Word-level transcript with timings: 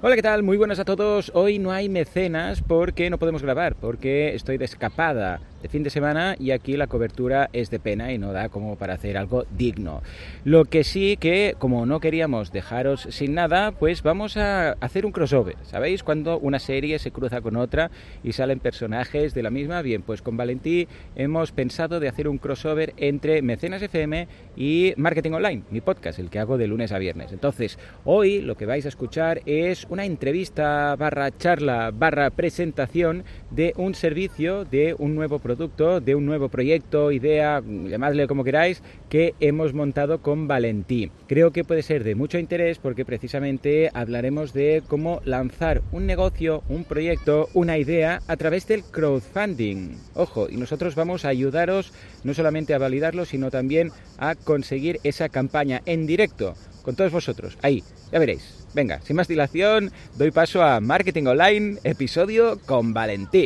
Hola, 0.00 0.14
¿qué 0.14 0.22
tal? 0.22 0.44
Muy 0.44 0.56
buenas 0.56 0.78
a 0.78 0.84
todos. 0.84 1.32
Hoy 1.34 1.58
no 1.58 1.72
hay 1.72 1.88
mecenas 1.88 2.62
porque 2.62 3.10
no 3.10 3.18
podemos 3.18 3.42
grabar, 3.42 3.74
porque 3.74 4.32
estoy 4.32 4.56
de 4.56 4.64
escapada 4.64 5.40
de 5.62 5.68
fin 5.68 5.82
de 5.82 5.90
semana 5.90 6.36
y 6.38 6.50
aquí 6.50 6.76
la 6.76 6.86
cobertura 6.86 7.50
es 7.52 7.70
de 7.70 7.78
pena 7.78 8.12
y 8.12 8.18
no 8.18 8.32
da 8.32 8.48
como 8.48 8.76
para 8.76 8.94
hacer 8.94 9.16
algo 9.16 9.44
digno. 9.56 10.02
Lo 10.44 10.64
que 10.64 10.84
sí 10.84 11.16
que, 11.18 11.54
como 11.58 11.86
no 11.86 12.00
queríamos 12.00 12.52
dejaros 12.52 13.06
sin 13.10 13.34
nada, 13.34 13.72
pues 13.72 14.02
vamos 14.02 14.36
a 14.36 14.72
hacer 14.80 15.06
un 15.06 15.12
crossover. 15.12 15.56
¿Sabéis? 15.62 16.02
Cuando 16.02 16.38
una 16.38 16.58
serie 16.58 16.98
se 16.98 17.10
cruza 17.10 17.40
con 17.40 17.56
otra 17.56 17.90
y 18.22 18.32
salen 18.32 18.60
personajes 18.60 19.34
de 19.34 19.42
la 19.42 19.50
misma. 19.50 19.82
Bien, 19.82 20.02
pues 20.02 20.22
con 20.22 20.36
Valentí 20.36 20.88
hemos 21.16 21.52
pensado 21.52 22.00
de 22.00 22.08
hacer 22.08 22.28
un 22.28 22.38
crossover 22.38 22.94
entre 22.96 23.42
Mecenas 23.42 23.82
FM 23.82 24.28
y 24.56 24.94
Marketing 24.96 25.32
Online, 25.32 25.62
mi 25.70 25.80
podcast, 25.80 26.18
el 26.18 26.30
que 26.30 26.38
hago 26.38 26.58
de 26.58 26.66
lunes 26.66 26.92
a 26.92 26.98
viernes. 26.98 27.32
Entonces, 27.32 27.78
hoy 28.04 28.40
lo 28.40 28.56
que 28.56 28.66
vais 28.66 28.86
a 28.86 28.88
escuchar 28.88 29.40
es 29.46 29.86
una 29.88 30.04
entrevista 30.04 30.94
barra 30.96 31.36
charla 31.36 31.90
barra 31.92 32.30
presentación 32.30 33.24
de 33.50 33.72
un 33.76 33.94
servicio, 33.94 34.64
de 34.64 34.94
un 34.98 35.14
nuevo 35.14 35.38
producto, 35.38 36.00
de 36.00 36.14
un 36.14 36.26
nuevo 36.26 36.48
proyecto, 36.48 37.12
idea, 37.12 37.62
llamadle 37.64 38.26
como 38.26 38.44
queráis, 38.44 38.82
que 39.08 39.34
hemos 39.40 39.74
montado 39.74 40.20
con 40.20 40.48
Valentí. 40.48 41.10
Creo 41.26 41.50
que 41.50 41.64
puede 41.64 41.82
ser 41.82 42.04
de 42.04 42.14
mucho 42.14 42.38
interés 42.38 42.78
porque 42.78 43.04
precisamente 43.04 43.90
hablaremos 43.94 44.52
de 44.52 44.82
cómo 44.86 45.20
lanzar 45.24 45.82
un 45.92 46.06
negocio, 46.06 46.62
un 46.68 46.84
proyecto, 46.84 47.48
una 47.54 47.78
idea 47.78 48.20
a 48.26 48.36
través 48.36 48.66
del 48.66 48.82
crowdfunding. 48.84 49.96
Ojo, 50.14 50.48
y 50.50 50.56
nosotros 50.56 50.94
vamos 50.94 51.24
a 51.24 51.28
ayudaros 51.28 51.92
no 52.24 52.34
solamente 52.34 52.74
a 52.74 52.78
validarlo, 52.78 53.24
sino 53.24 53.50
también 53.50 53.90
a 54.18 54.34
conseguir 54.34 54.98
esa 55.04 55.28
campaña 55.28 55.82
en 55.86 56.06
directo 56.06 56.54
con 56.88 56.96
todos 56.96 57.12
vosotros. 57.12 57.58
Ahí, 57.60 57.84
ya 58.10 58.18
veréis. 58.18 58.64
Venga, 58.72 59.02
sin 59.04 59.14
más 59.14 59.28
dilación, 59.28 59.92
doy 60.16 60.30
paso 60.30 60.62
a 60.62 60.80
Marketing 60.80 61.26
Online, 61.26 61.76
episodio 61.84 62.58
con 62.64 62.94
Valentín. 62.94 63.44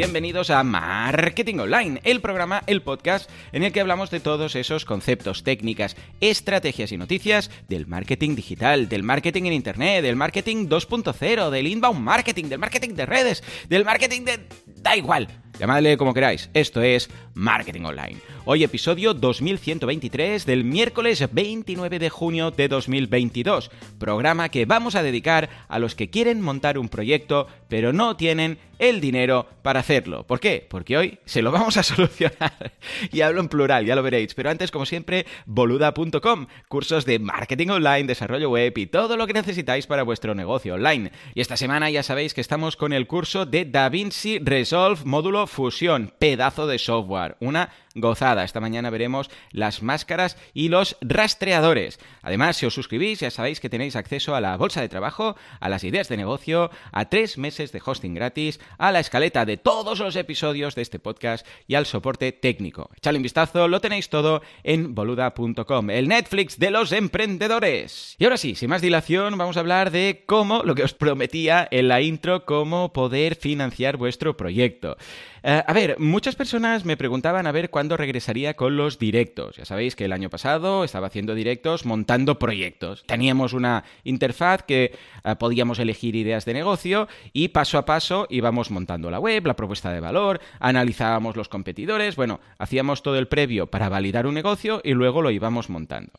Bienvenidos 0.00 0.48
a 0.48 0.64
Marketing 0.64 1.58
Online, 1.58 2.00
el 2.04 2.22
programa, 2.22 2.62
el 2.66 2.80
podcast 2.80 3.28
en 3.52 3.64
el 3.64 3.70
que 3.70 3.82
hablamos 3.82 4.10
de 4.10 4.18
todos 4.18 4.56
esos 4.56 4.86
conceptos, 4.86 5.44
técnicas, 5.44 5.94
estrategias 6.22 6.90
y 6.92 6.96
noticias 6.96 7.50
del 7.68 7.86
marketing 7.86 8.34
digital, 8.34 8.88
del 8.88 9.02
marketing 9.02 9.42
en 9.42 9.52
Internet, 9.52 10.02
del 10.02 10.16
marketing 10.16 10.68
2.0, 10.68 11.50
del 11.50 11.66
inbound 11.66 12.00
marketing, 12.00 12.44
del 12.44 12.58
marketing 12.58 12.94
de 12.94 13.04
redes, 13.04 13.44
del 13.68 13.84
marketing 13.84 14.24
de... 14.24 14.40
da 14.64 14.96
igual. 14.96 15.28
Llamadle 15.58 15.98
como 15.98 16.14
queráis. 16.14 16.48
Esto 16.54 16.80
es 16.80 17.10
Marketing 17.34 17.82
Online. 17.82 18.16
Hoy 18.52 18.64
episodio 18.64 19.14
2123 19.14 20.44
del 20.44 20.64
miércoles 20.64 21.24
29 21.30 22.00
de 22.00 22.10
junio 22.10 22.50
de 22.50 22.66
2022. 22.66 23.70
Programa 24.00 24.48
que 24.48 24.64
vamos 24.64 24.96
a 24.96 25.04
dedicar 25.04 25.48
a 25.68 25.78
los 25.78 25.94
que 25.94 26.10
quieren 26.10 26.40
montar 26.40 26.76
un 26.76 26.88
proyecto 26.88 27.46
pero 27.68 27.92
no 27.92 28.16
tienen 28.16 28.58
el 28.80 29.00
dinero 29.00 29.46
para 29.62 29.80
hacerlo. 29.80 30.26
¿Por 30.26 30.40
qué? 30.40 30.66
Porque 30.68 30.96
hoy 30.96 31.18
se 31.26 31.42
lo 31.42 31.52
vamos 31.52 31.76
a 31.76 31.82
solucionar. 31.84 32.72
y 33.12 33.20
hablo 33.20 33.40
en 33.40 33.48
plural, 33.48 33.86
ya 33.86 33.94
lo 33.94 34.02
veréis. 34.02 34.34
Pero 34.34 34.50
antes, 34.50 34.70
como 34.70 34.86
siempre, 34.86 35.26
boluda.com, 35.46 36.46
cursos 36.66 37.04
de 37.04 37.18
marketing 37.18 37.68
online, 37.68 38.04
desarrollo 38.04 38.50
web 38.50 38.76
y 38.76 38.86
todo 38.86 39.16
lo 39.16 39.26
que 39.26 39.34
necesitáis 39.34 39.86
para 39.86 40.02
vuestro 40.02 40.34
negocio 40.34 40.74
online. 40.74 41.12
Y 41.34 41.40
esta 41.40 41.56
semana 41.56 41.90
ya 41.90 42.02
sabéis 42.02 42.34
que 42.34 42.40
estamos 42.40 42.76
con 42.76 42.92
el 42.92 43.06
curso 43.06 43.46
de 43.46 43.66
DaVinci 43.66 44.38
Resolve 44.38 45.02
módulo 45.04 45.46
Fusión, 45.46 46.12
pedazo 46.18 46.66
de 46.66 46.78
software. 46.78 47.36
Una 47.40 47.70
gozada. 47.94 48.39
Esta 48.44 48.60
mañana 48.60 48.90
veremos 48.90 49.30
las 49.50 49.82
máscaras 49.82 50.36
y 50.54 50.68
los 50.68 50.96
rastreadores. 51.00 51.98
Además, 52.22 52.56
si 52.56 52.66
os 52.66 52.74
suscribís, 52.74 53.20
ya 53.20 53.30
sabéis 53.30 53.60
que 53.60 53.70
tenéis 53.70 53.96
acceso 53.96 54.34
a 54.34 54.40
la 54.40 54.56
bolsa 54.56 54.80
de 54.80 54.88
trabajo, 54.88 55.36
a 55.60 55.68
las 55.68 55.84
ideas 55.84 56.08
de 56.08 56.16
negocio, 56.16 56.70
a 56.92 57.08
tres 57.08 57.38
meses 57.38 57.72
de 57.72 57.82
hosting 57.84 58.14
gratis, 58.14 58.60
a 58.78 58.92
la 58.92 59.00
escaleta 59.00 59.44
de 59.44 59.56
todos 59.56 59.98
los 59.98 60.16
episodios 60.16 60.74
de 60.74 60.82
este 60.82 60.98
podcast 60.98 61.46
y 61.66 61.74
al 61.74 61.86
soporte 61.86 62.32
técnico. 62.32 62.90
Echadle 62.96 63.18
un 63.18 63.22
vistazo, 63.22 63.68
lo 63.68 63.80
tenéis 63.80 64.08
todo 64.08 64.42
en 64.62 64.94
boluda.com, 64.94 65.90
el 65.90 66.08
Netflix 66.08 66.58
de 66.58 66.70
los 66.70 66.92
emprendedores. 66.92 68.16
Y 68.18 68.24
ahora 68.24 68.36
sí, 68.36 68.54
sin 68.54 68.70
más 68.70 68.82
dilación, 68.82 69.36
vamos 69.38 69.56
a 69.56 69.60
hablar 69.60 69.90
de 69.90 70.24
cómo, 70.26 70.62
lo 70.64 70.74
que 70.74 70.84
os 70.84 70.94
prometía 70.94 71.66
en 71.70 71.88
la 71.88 72.00
intro, 72.00 72.44
cómo 72.44 72.92
poder 72.92 73.36
financiar 73.36 73.96
vuestro 73.96 74.36
proyecto. 74.36 74.96
Eh, 75.42 75.62
a 75.66 75.72
ver, 75.72 75.98
muchas 75.98 76.36
personas 76.36 76.84
me 76.84 76.96
preguntaban 76.96 77.46
a 77.46 77.52
ver 77.52 77.70
cuándo 77.70 77.96
regresaría 78.20 78.54
con 78.54 78.76
los 78.76 78.98
directos. 78.98 79.56
Ya 79.56 79.64
sabéis 79.64 79.96
que 79.96 80.04
el 80.04 80.12
año 80.12 80.28
pasado 80.28 80.84
estaba 80.84 81.06
haciendo 81.06 81.34
directos 81.34 81.86
montando 81.86 82.38
proyectos. 82.38 83.02
Teníamos 83.06 83.54
una 83.54 83.84
interfaz 84.04 84.62
que 84.62 84.92
eh, 85.24 85.36
podíamos 85.38 85.78
elegir 85.78 86.14
ideas 86.16 86.44
de 86.44 86.52
negocio 86.52 87.08
y 87.32 87.48
paso 87.48 87.78
a 87.78 87.86
paso 87.86 88.26
íbamos 88.28 88.70
montando 88.70 89.10
la 89.10 89.18
web, 89.18 89.46
la 89.46 89.56
propuesta 89.56 89.90
de 89.90 90.00
valor, 90.00 90.38
analizábamos 90.58 91.34
los 91.34 91.48
competidores, 91.48 92.14
bueno, 92.14 92.40
hacíamos 92.58 93.02
todo 93.02 93.16
el 93.18 93.26
previo 93.26 93.68
para 93.68 93.88
validar 93.88 94.26
un 94.26 94.34
negocio 94.34 94.82
y 94.84 94.92
luego 94.92 95.22
lo 95.22 95.30
íbamos 95.30 95.70
montando. 95.70 96.12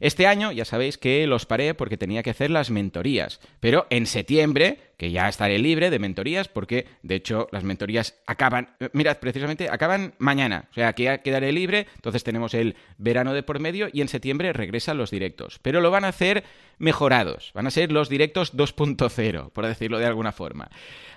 Este 0.00 0.26
año 0.26 0.50
ya 0.50 0.64
sabéis 0.64 0.96
que 0.96 1.26
los 1.26 1.44
paré 1.44 1.74
porque 1.74 1.98
tenía 1.98 2.22
que 2.22 2.30
hacer 2.30 2.50
las 2.50 2.70
mentorías, 2.70 3.38
pero 3.60 3.86
en 3.90 4.06
septiembre 4.06 4.87
que 4.98 5.12
ya 5.12 5.28
estaré 5.28 5.58
libre 5.58 5.90
de 5.90 5.98
mentorías 6.00 6.48
porque, 6.48 6.86
de 7.02 7.14
hecho, 7.14 7.48
las 7.52 7.62
mentorías 7.62 8.20
acaban, 8.26 8.76
mirad, 8.92 9.18
precisamente 9.18 9.70
acaban 9.70 10.14
mañana, 10.18 10.68
o 10.70 10.74
sea, 10.74 10.92
que 10.92 11.04
ya 11.04 11.18
quedaré 11.18 11.52
libre, 11.52 11.86
entonces 11.94 12.24
tenemos 12.24 12.52
el 12.52 12.76
verano 12.98 13.32
de 13.32 13.44
por 13.44 13.60
medio 13.60 13.88
y 13.92 14.02
en 14.02 14.08
septiembre 14.08 14.52
regresan 14.52 14.98
los 14.98 15.12
directos, 15.12 15.60
pero 15.62 15.80
lo 15.80 15.92
van 15.92 16.04
a 16.04 16.08
hacer 16.08 16.42
mejorados, 16.78 17.52
van 17.54 17.68
a 17.68 17.70
ser 17.70 17.92
los 17.92 18.08
directos 18.08 18.56
2.0, 18.56 19.52
por 19.52 19.66
decirlo 19.66 19.98
de 19.98 20.06
alguna 20.06 20.32
forma. 20.32 20.68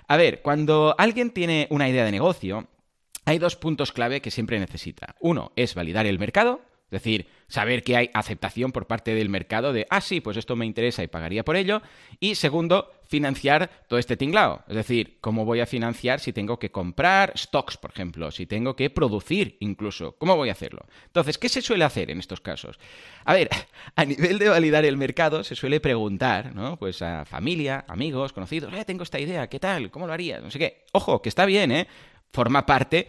A 0.06 0.16
ver, 0.16 0.42
cuando 0.42 0.94
alguien 0.96 1.30
tiene 1.30 1.66
una 1.70 1.88
idea 1.88 2.04
de 2.04 2.12
negocio, 2.12 2.68
hay 3.24 3.38
dos 3.38 3.56
puntos 3.56 3.90
clave 3.90 4.20
que 4.20 4.30
siempre 4.30 4.60
necesita. 4.60 5.16
Uno 5.20 5.52
es 5.56 5.74
validar 5.74 6.06
el 6.06 6.20
mercado, 6.20 6.62
es 6.84 7.02
decir, 7.02 7.26
saber 7.52 7.84
que 7.84 7.98
hay 7.98 8.10
aceptación 8.14 8.72
por 8.72 8.86
parte 8.86 9.14
del 9.14 9.28
mercado 9.28 9.74
de, 9.74 9.86
ah, 9.90 10.00
sí, 10.00 10.22
pues 10.22 10.38
esto 10.38 10.56
me 10.56 10.64
interesa 10.64 11.02
y 11.02 11.06
pagaría 11.06 11.44
por 11.44 11.54
ello. 11.54 11.82
Y 12.18 12.34
segundo, 12.34 12.90
financiar 13.04 13.68
todo 13.88 13.98
este 13.98 14.16
tinglao. 14.16 14.64
Es 14.68 14.74
decir, 14.74 15.18
¿cómo 15.20 15.44
voy 15.44 15.60
a 15.60 15.66
financiar 15.66 16.18
si 16.18 16.32
tengo 16.32 16.58
que 16.58 16.70
comprar 16.70 17.34
stocks, 17.36 17.76
por 17.76 17.90
ejemplo? 17.90 18.30
Si 18.30 18.46
tengo 18.46 18.74
que 18.74 18.88
producir 18.88 19.58
incluso. 19.60 20.12
¿Cómo 20.12 20.34
voy 20.34 20.48
a 20.48 20.52
hacerlo? 20.52 20.86
Entonces, 21.04 21.36
¿qué 21.36 21.50
se 21.50 21.60
suele 21.60 21.84
hacer 21.84 22.10
en 22.10 22.20
estos 22.20 22.40
casos? 22.40 22.80
A 23.26 23.34
ver, 23.34 23.50
a 23.96 24.04
nivel 24.06 24.38
de 24.38 24.48
validar 24.48 24.86
el 24.86 24.96
mercado, 24.96 25.44
se 25.44 25.54
suele 25.54 25.78
preguntar, 25.78 26.54
¿no? 26.54 26.78
Pues 26.78 27.02
a 27.02 27.26
familia, 27.26 27.84
amigos, 27.86 28.32
conocidos, 28.32 28.72
eh, 28.72 28.86
tengo 28.86 29.02
esta 29.02 29.20
idea, 29.20 29.46
¿qué 29.50 29.60
tal? 29.60 29.90
¿Cómo 29.90 30.06
lo 30.06 30.14
harías? 30.14 30.42
No 30.42 30.50
sé 30.50 30.58
qué. 30.58 30.86
Ojo, 30.92 31.20
que 31.20 31.28
está 31.28 31.44
bien, 31.44 31.70
¿eh? 31.70 31.86
Forma 32.32 32.64
parte 32.64 33.08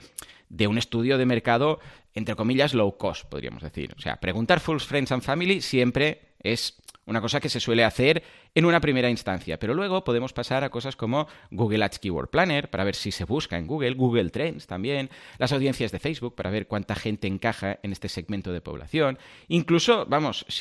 de 0.50 0.68
un 0.68 0.78
estudio 0.78 1.18
de 1.18 1.26
mercado, 1.26 1.80
entre 2.14 2.36
comillas, 2.36 2.74
low 2.74 2.98
cost, 2.98 3.26
podríamos 3.26 3.64
decir. 3.64 3.94
O 3.98 4.02
sea, 4.02 4.18
preguntar 4.18 4.60
full 4.60 4.80
friends 4.80 5.12
and 5.12 5.24
family 5.24 5.62
siempre 5.62 6.22
es 6.40 6.78
una 7.06 7.22
cosa 7.22 7.40
que 7.40 7.50
se 7.50 7.60
suele 7.60 7.84
hacer 7.84 8.24
en 8.56 8.66
una 8.66 8.82
primera 8.82 9.10
instancia, 9.10 9.58
pero 9.60 9.74
luego 9.74 10.04
podemos 10.04 10.34
pasar 10.34 10.64
a 10.64 10.70
cosas 10.70 10.96
como 10.96 11.28
Google 11.52 11.84
Ads 11.84 12.00
Keyword 12.00 12.30
Planner 12.30 12.70
para 12.70 12.84
ver 12.84 12.96
si 12.96 13.12
se 13.12 13.26
busca 13.26 13.58
en 13.58 13.68
Google, 13.68 13.94
Google 13.94 14.30
Trends 14.30 14.68
también, 14.68 15.10
las 15.38 15.52
audiencias 15.52 15.92
de 15.92 16.00
Facebook 16.00 16.36
para 16.36 16.52
ver 16.52 16.68
cuánta 16.68 16.96
gente 16.96 17.28
encaja 17.28 17.80
en 17.84 17.92
este 17.92 18.10
segmento 18.10 18.52
de 18.52 18.62
población, 18.62 19.18
incluso, 19.48 20.06
vamos, 20.08 20.46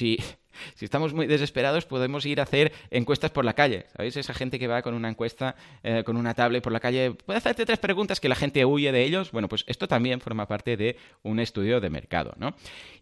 si 0.74 0.84
estamos 0.84 1.14
muy 1.14 1.26
desesperados, 1.26 1.86
podemos 1.86 2.26
ir 2.26 2.40
a 2.40 2.44
hacer 2.44 2.72
encuestas 2.90 3.30
por 3.30 3.44
la 3.44 3.54
calle. 3.54 3.86
¿Sabéis? 3.96 4.16
Esa 4.16 4.34
gente 4.34 4.58
que 4.58 4.66
va 4.66 4.82
con 4.82 4.94
una 4.94 5.08
encuesta, 5.08 5.56
eh, 5.82 6.02
con 6.04 6.16
una 6.16 6.34
tablet 6.34 6.62
por 6.62 6.72
la 6.72 6.80
calle, 6.80 7.12
puede 7.12 7.38
hacerte 7.38 7.66
tres 7.66 7.78
preguntas 7.78 8.20
que 8.20 8.28
la 8.28 8.34
gente 8.34 8.64
huye 8.64 8.92
de 8.92 9.02
ellos. 9.02 9.32
Bueno, 9.32 9.48
pues 9.48 9.64
esto 9.66 9.88
también 9.88 10.20
forma 10.20 10.46
parte 10.46 10.76
de 10.76 10.96
un 11.22 11.40
estudio 11.40 11.80
de 11.80 11.90
mercado, 11.90 12.34
¿no? 12.36 12.54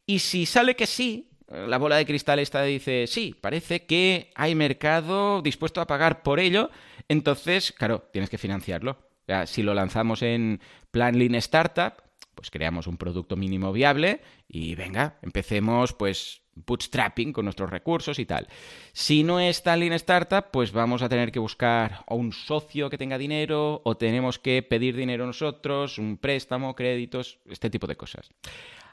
Y 0.06 0.20
si 0.20 0.46
sale 0.46 0.76
que 0.76 0.86
sí, 0.86 1.29
la 1.50 1.78
bola 1.78 1.96
de 1.96 2.06
cristal 2.06 2.38
esta 2.38 2.62
dice, 2.62 3.06
sí, 3.06 3.34
parece 3.40 3.84
que 3.86 4.30
hay 4.34 4.54
mercado 4.54 5.42
dispuesto 5.42 5.80
a 5.80 5.86
pagar 5.86 6.22
por 6.22 6.40
ello, 6.40 6.70
entonces, 7.08 7.72
claro, 7.72 8.08
tienes 8.12 8.30
que 8.30 8.38
financiarlo. 8.38 8.92
O 8.92 9.26
sea, 9.26 9.46
si 9.46 9.62
lo 9.62 9.74
lanzamos 9.74 10.22
en 10.22 10.60
plan 10.90 11.18
Lean 11.18 11.34
Startup, 11.36 11.94
pues 12.34 12.50
creamos 12.50 12.86
un 12.86 12.96
producto 12.96 13.36
mínimo 13.36 13.72
viable 13.72 14.20
y 14.48 14.74
venga, 14.74 15.18
empecemos 15.22 15.92
pues 15.92 16.42
bootstrapping 16.54 17.32
con 17.32 17.44
nuestros 17.44 17.70
recursos 17.70 18.18
y 18.18 18.26
tal. 18.26 18.48
Si 18.92 19.22
no 19.22 19.40
es 19.40 19.62
tal 19.62 19.80
Lean 19.80 19.92
Startup, 19.94 20.44
pues 20.50 20.72
vamos 20.72 21.02
a 21.02 21.08
tener 21.08 21.32
que 21.32 21.38
buscar 21.38 22.04
un 22.08 22.32
socio 22.32 22.90
que 22.90 22.98
tenga 22.98 23.18
dinero 23.18 23.82
o 23.84 23.96
tenemos 23.96 24.38
que 24.38 24.62
pedir 24.62 24.96
dinero 24.96 25.26
nosotros, 25.26 25.98
un 25.98 26.16
préstamo, 26.16 26.74
créditos, 26.74 27.38
este 27.46 27.70
tipo 27.70 27.86
de 27.86 27.96
cosas. 27.96 28.30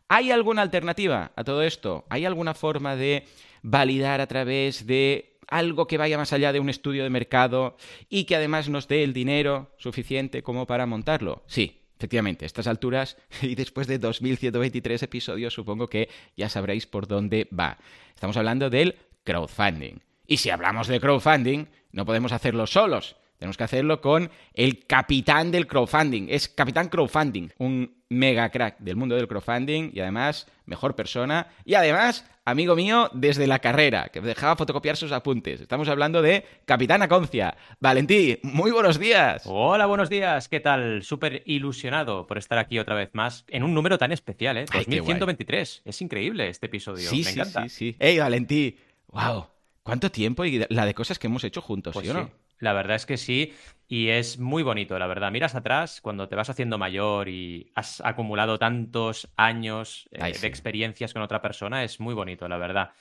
¿Hay 0.10 0.32
alguna 0.32 0.62
alternativa 0.62 1.32
a 1.36 1.44
todo 1.44 1.64
esto? 1.64 2.06
¿Hay 2.10 2.26
alguna 2.26 2.54
forma 2.54 2.96
de 2.96 3.26
validar 3.62 4.22
a 4.22 4.28
través 4.28 4.88
de 4.88 5.38
algo 5.48 5.88
que 5.88 5.98
vaya 5.98 6.18
más 6.18 6.34
allá 6.34 6.54
de 6.54 6.60
un 6.60 6.70
estudio 6.70 7.04
de 7.04 7.10
mercado 7.10 7.78
y 8.10 8.26
que 8.26 8.36
además 8.36 8.70
nos 8.70 8.88
dé 8.88 9.04
el 9.04 9.14
dinero 9.14 9.72
suficiente 9.78 10.44
como 10.44 10.66
para 10.66 10.86
montarlo? 10.86 11.44
Sí, 11.48 11.84
Efectivamente, 11.98 12.46
a 12.46 12.48
estas 12.48 12.68
alturas 12.68 13.18
y 13.42 13.56
después 13.56 13.88
de 13.88 13.98
2123 13.98 15.02
episodios 15.04 15.54
supongo 15.54 15.88
que 15.88 16.10
ya 16.36 16.48
sabréis 16.48 16.86
por 16.86 17.08
dónde 17.08 17.48
va. 17.58 17.78
Estamos 18.14 18.38
hablando 18.38 18.70
del 18.70 18.96
crowdfunding. 19.24 20.00
Y 20.28 20.38
si 20.38 20.50
hablamos 20.52 20.88
de 20.88 21.00
crowdfunding, 21.00 21.66
no 21.92 22.06
podemos 22.06 22.34
hacerlo 22.34 22.68
solos. 22.68 23.16
Tenemos 23.38 23.56
que 23.58 23.64
hacerlo 23.64 24.02
con 24.02 24.32
el 24.54 24.86
capitán 24.86 25.52
del 25.52 25.68
crowdfunding. 25.68 26.28
Es 26.30 26.48
Capitán 26.50 26.90
Crowdfunding, 26.90 27.50
un 27.60 27.96
mega 28.10 28.50
crack 28.50 28.80
del 28.80 28.96
mundo 28.96 29.16
del 29.16 29.28
crowdfunding 29.28 29.92
y 29.94 30.00
además 30.00 30.48
mejor 30.66 30.96
persona 30.96 31.48
y 31.66 31.76
además 31.76 32.26
amigo 32.46 32.76
mío 32.76 33.12
desde 33.14 33.46
la 33.46 33.60
carrera, 33.60 34.10
que 34.12 34.22
me 34.22 34.28
dejaba 34.28 34.56
fotocopiar 34.56 34.98
sus 34.98 35.12
apuntes. 35.12 35.62
Estamos 35.62 35.88
hablando 35.90 36.22
de 36.22 36.46
Capitán 36.66 37.02
Aconcia. 37.04 37.56
Valentí, 37.80 38.40
muy 38.42 38.72
buenos 38.72 38.98
días. 38.98 39.44
Hola, 39.46 39.86
buenos 39.86 40.10
días. 40.10 40.48
¿Qué 40.48 40.60
tal? 40.60 41.04
Súper 41.04 41.44
ilusionado 41.46 42.26
por 42.26 42.38
estar 42.38 42.58
aquí 42.58 42.80
otra 42.80 42.96
vez 42.96 43.10
más 43.14 43.46
en 43.50 43.64
un 43.64 43.74
número 43.74 43.98
tan 43.98 44.12
especial, 44.14 44.58
¿eh? 44.58 44.66
2123. 44.74 45.82
Es 45.86 46.02
increíble 46.02 46.48
este 46.50 46.68
episodio. 46.68 47.08
Sí, 47.10 47.18
me 47.18 47.24
sí, 47.24 47.40
encanta. 47.40 47.64
sí, 47.64 47.70
sí. 47.70 47.96
¡Ey, 48.00 48.18
Valentí! 48.18 48.78
¡Wow! 49.10 49.48
¿Cuánto 49.84 50.10
tiempo 50.10 50.44
y 50.46 50.66
la 50.70 50.86
de 50.86 50.94
cosas 50.94 51.20
que 51.20 51.28
hemos 51.28 51.44
hecho 51.44 51.62
juntos, 51.62 51.94
Pues 51.94 52.06
¿sí 52.06 52.12
o 52.12 52.14
no? 52.14 52.26
sí. 52.26 52.32
La 52.60 52.74
verdad 52.74 52.96
es 52.96 53.06
que 53.06 53.18
sí, 53.18 53.54
y 53.88 54.10
es 54.10 54.40
muy 54.40 54.64
bonito, 54.64 54.98
la 55.00 55.08
verdad. 55.08 55.32
Miras 55.32 55.56
atrás 55.56 56.02
cuando 56.02 56.28
te 56.28 56.36
vas 56.36 56.50
haciendo 56.50 56.78
mayor 56.78 57.30
y 57.30 57.72
has 57.76 58.02
acumulado 58.02 58.60
tantos 58.60 59.30
años 59.38 60.10
eh, 60.12 60.20
Ay, 60.22 60.34
sí. 60.34 60.42
de 60.42 60.48
experiencias 60.48 61.14
con 61.14 61.22
otra 61.22 61.42
persona, 61.42 61.84
es 61.84 62.00
muy 62.00 62.14
bonito, 62.14 62.48
la 62.48 62.58
verdad. 62.58 62.92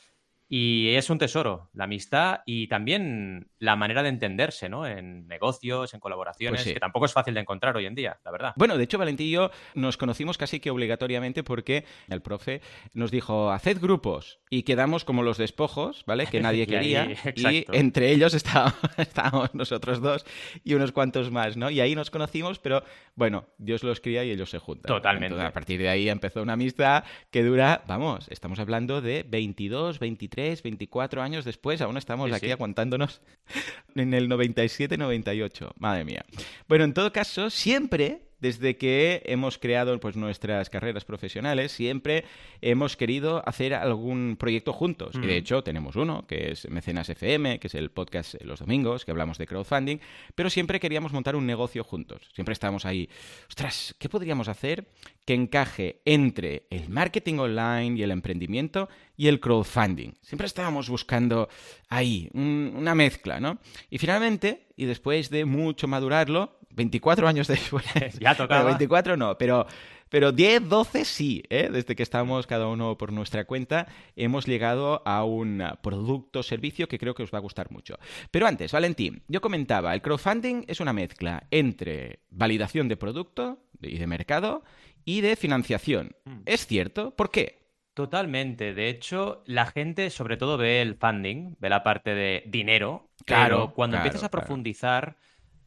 Y 0.48 0.90
es 0.94 1.10
un 1.10 1.18
tesoro, 1.18 1.70
la 1.74 1.84
amistad 1.84 2.40
y 2.46 2.68
también 2.68 3.48
la 3.58 3.74
manera 3.74 4.02
de 4.02 4.10
entenderse, 4.10 4.68
¿no? 4.68 4.86
En 4.86 5.26
negocios, 5.26 5.92
en 5.92 5.98
colaboraciones, 6.00 6.60
Pues 6.60 6.68
sí. 6.68 6.74
que 6.74 6.80
tampoco 6.80 7.06
es 7.06 7.12
fácil 7.12 7.34
de 7.34 7.40
encontrar 7.40 7.76
hoy 7.76 7.86
en 7.86 7.94
día, 7.96 8.18
la 8.24 8.30
verdad. 8.30 8.52
Bueno, 8.56 8.78
de 8.78 8.84
hecho, 8.84 8.96
Valentín 8.98 9.26
y 9.26 9.30
yo 9.32 9.50
nos 9.74 9.96
conocimos 9.96 10.38
casi 10.38 10.60
que 10.60 10.70
obligatoriamente 10.70 11.42
porque 11.42 11.84
el 12.08 12.22
profe 12.22 12.60
nos 12.94 13.10
dijo, 13.10 13.50
haced 13.50 13.80
grupos 13.80 14.38
y 14.48 14.62
quedamos 14.62 15.04
como 15.04 15.22
los 15.24 15.36
despojos, 15.36 16.04
¿vale? 16.06 16.26
Que 16.26 16.40
nadie 16.40 16.66
Y 16.68 16.74
ahí, 16.74 17.16
quería. 17.34 17.52
y 17.52 17.66
entre 17.72 18.12
ellos 18.12 18.32
estábamos, 18.34 18.76
estábamos 18.98 19.54
nosotros 19.54 20.00
dos 20.00 20.24
y 20.62 20.74
unos 20.74 20.92
cuantos 20.92 21.30
más, 21.32 21.56
¿no? 21.56 21.70
Y 21.70 21.80
ahí 21.80 21.94
nos 21.96 22.10
conocimos, 22.10 22.58
pero 22.60 22.84
bueno, 23.16 23.46
Dios 23.58 23.82
los 23.82 24.00
cría 24.00 24.22
y 24.24 24.30
ellos 24.30 24.50
se 24.50 24.58
juntan. 24.60 24.86
Totalmente. 24.88 25.26
Entonces, 25.26 25.48
a 25.48 25.52
partir 25.52 25.80
de 25.80 25.88
ahí 25.88 26.08
empezó 26.08 26.40
una 26.42 26.52
amistad 26.52 27.02
que 27.32 27.42
dura, 27.42 27.82
vamos, 27.88 28.28
estamos 28.30 28.60
hablando 28.60 29.00
de 29.00 29.24
22, 29.26 29.98
23, 29.98 30.35
24 30.36 31.22
años 31.22 31.44
después, 31.44 31.80
aún 31.80 31.96
estamos 31.96 32.28
Sí, 32.30 32.34
aquí 32.36 32.46
sí. 32.46 32.52
aguantándonos 32.52 33.20
en 33.94 34.14
el 34.14 34.28
97-98. 34.28 35.72
Madre 35.78 36.04
mía. 36.04 36.24
Bueno, 36.68 36.84
en 36.84 36.94
todo 36.94 37.12
caso, 37.12 37.50
siempre, 37.50 38.20
desde 38.46 38.76
que 38.76 39.22
hemos 39.26 39.58
creado 39.58 39.98
pues, 39.98 40.16
nuestras 40.16 40.70
carreras 40.70 41.04
profesionales, 41.04 41.72
siempre 41.72 42.24
hemos 42.60 42.96
querido 42.96 43.42
hacer 43.48 43.74
algún 43.74 44.36
proyecto 44.38 44.72
juntos. 44.72 45.16
Y 45.16 45.26
de 45.26 45.36
hecho, 45.36 45.62
tenemos 45.64 45.96
uno, 45.96 46.24
que 46.28 46.52
es 46.52 46.68
Mecenas 46.70 47.08
FM, 47.08 47.58
que 47.58 47.66
es 47.66 47.74
el 47.74 47.90
podcast 47.90 48.34
los 48.42 48.60
domingos, 48.60 49.04
que 49.04 49.10
hablamos 49.10 49.38
de 49.38 49.46
crowdfunding, 49.46 49.98
pero 50.36 50.48
siempre 50.48 50.78
queríamos 50.78 51.12
montar 51.12 51.34
un 51.34 51.44
negocio 51.46 51.82
juntos. 51.82 52.28
Siempre 52.34 52.52
estábamos 52.52 52.84
ahí, 52.86 53.08
ostras, 53.48 53.94
¿qué 53.98 54.08
podríamos 54.08 54.46
hacer 54.48 54.86
que 55.24 55.34
encaje 55.34 56.00
entre 56.04 56.66
el 56.70 56.88
marketing 56.88 57.38
online 57.38 57.98
y 57.98 58.02
el 58.04 58.12
emprendimiento 58.12 58.88
y 59.16 59.26
el 59.26 59.40
crowdfunding? 59.40 60.12
Siempre 60.22 60.46
estábamos 60.46 60.88
buscando 60.88 61.48
ahí 61.88 62.28
un- 62.32 62.74
una 62.76 62.94
mezcla, 62.94 63.40
¿no? 63.40 63.58
Y 63.90 63.98
finalmente, 63.98 64.66
y 64.76 64.84
después 64.84 65.30
de 65.30 65.44
mucho 65.44 65.88
madurarlo, 65.88 66.55
24 66.70 67.26
años 67.28 67.46
después, 67.48 67.84
Ya 68.20 68.34
tocaba. 68.34 68.62
bueno, 68.62 68.78
24 68.78 69.16
no, 69.16 69.36
pero, 69.38 69.66
pero 70.08 70.32
10, 70.32 70.68
12 70.68 71.04
sí, 71.04 71.42
¿eh? 71.48 71.68
Desde 71.72 71.96
que 71.96 72.02
estamos 72.02 72.46
cada 72.46 72.66
uno 72.68 72.96
por 72.98 73.12
nuestra 73.12 73.44
cuenta, 73.44 73.86
hemos 74.14 74.46
llegado 74.46 75.02
a 75.06 75.24
un 75.24 75.62
producto 75.82 76.42
servicio 76.42 76.88
que 76.88 76.98
creo 76.98 77.14
que 77.14 77.22
os 77.22 77.32
va 77.32 77.38
a 77.38 77.42
gustar 77.42 77.70
mucho. 77.70 77.98
Pero 78.30 78.46
antes, 78.46 78.72
Valentín, 78.72 79.22
yo 79.28 79.40
comentaba, 79.40 79.94
el 79.94 80.02
crowdfunding 80.02 80.64
es 80.68 80.80
una 80.80 80.92
mezcla 80.92 81.44
entre 81.50 82.20
validación 82.30 82.88
de 82.88 82.96
producto 82.96 83.58
y 83.80 83.98
de 83.98 84.06
mercado 84.06 84.62
y 85.04 85.20
de 85.22 85.36
financiación. 85.36 86.16
Mm. 86.24 86.40
¿Es 86.46 86.66
cierto? 86.66 87.12
¿Por 87.16 87.30
qué? 87.30 87.64
Totalmente. 87.94 88.74
De 88.74 88.90
hecho, 88.90 89.42
la 89.46 89.64
gente 89.66 90.10
sobre 90.10 90.36
todo 90.36 90.58
ve 90.58 90.82
el 90.82 90.96
funding, 90.96 91.56
ve 91.58 91.70
la 91.70 91.82
parte 91.82 92.14
de 92.14 92.42
dinero, 92.46 93.08
Claro, 93.24 93.56
pero 93.56 93.74
cuando 93.74 93.94
claro, 93.96 94.06
empiezas 94.06 94.24
a 94.24 94.28
claro. 94.28 94.42
profundizar, 94.46 95.16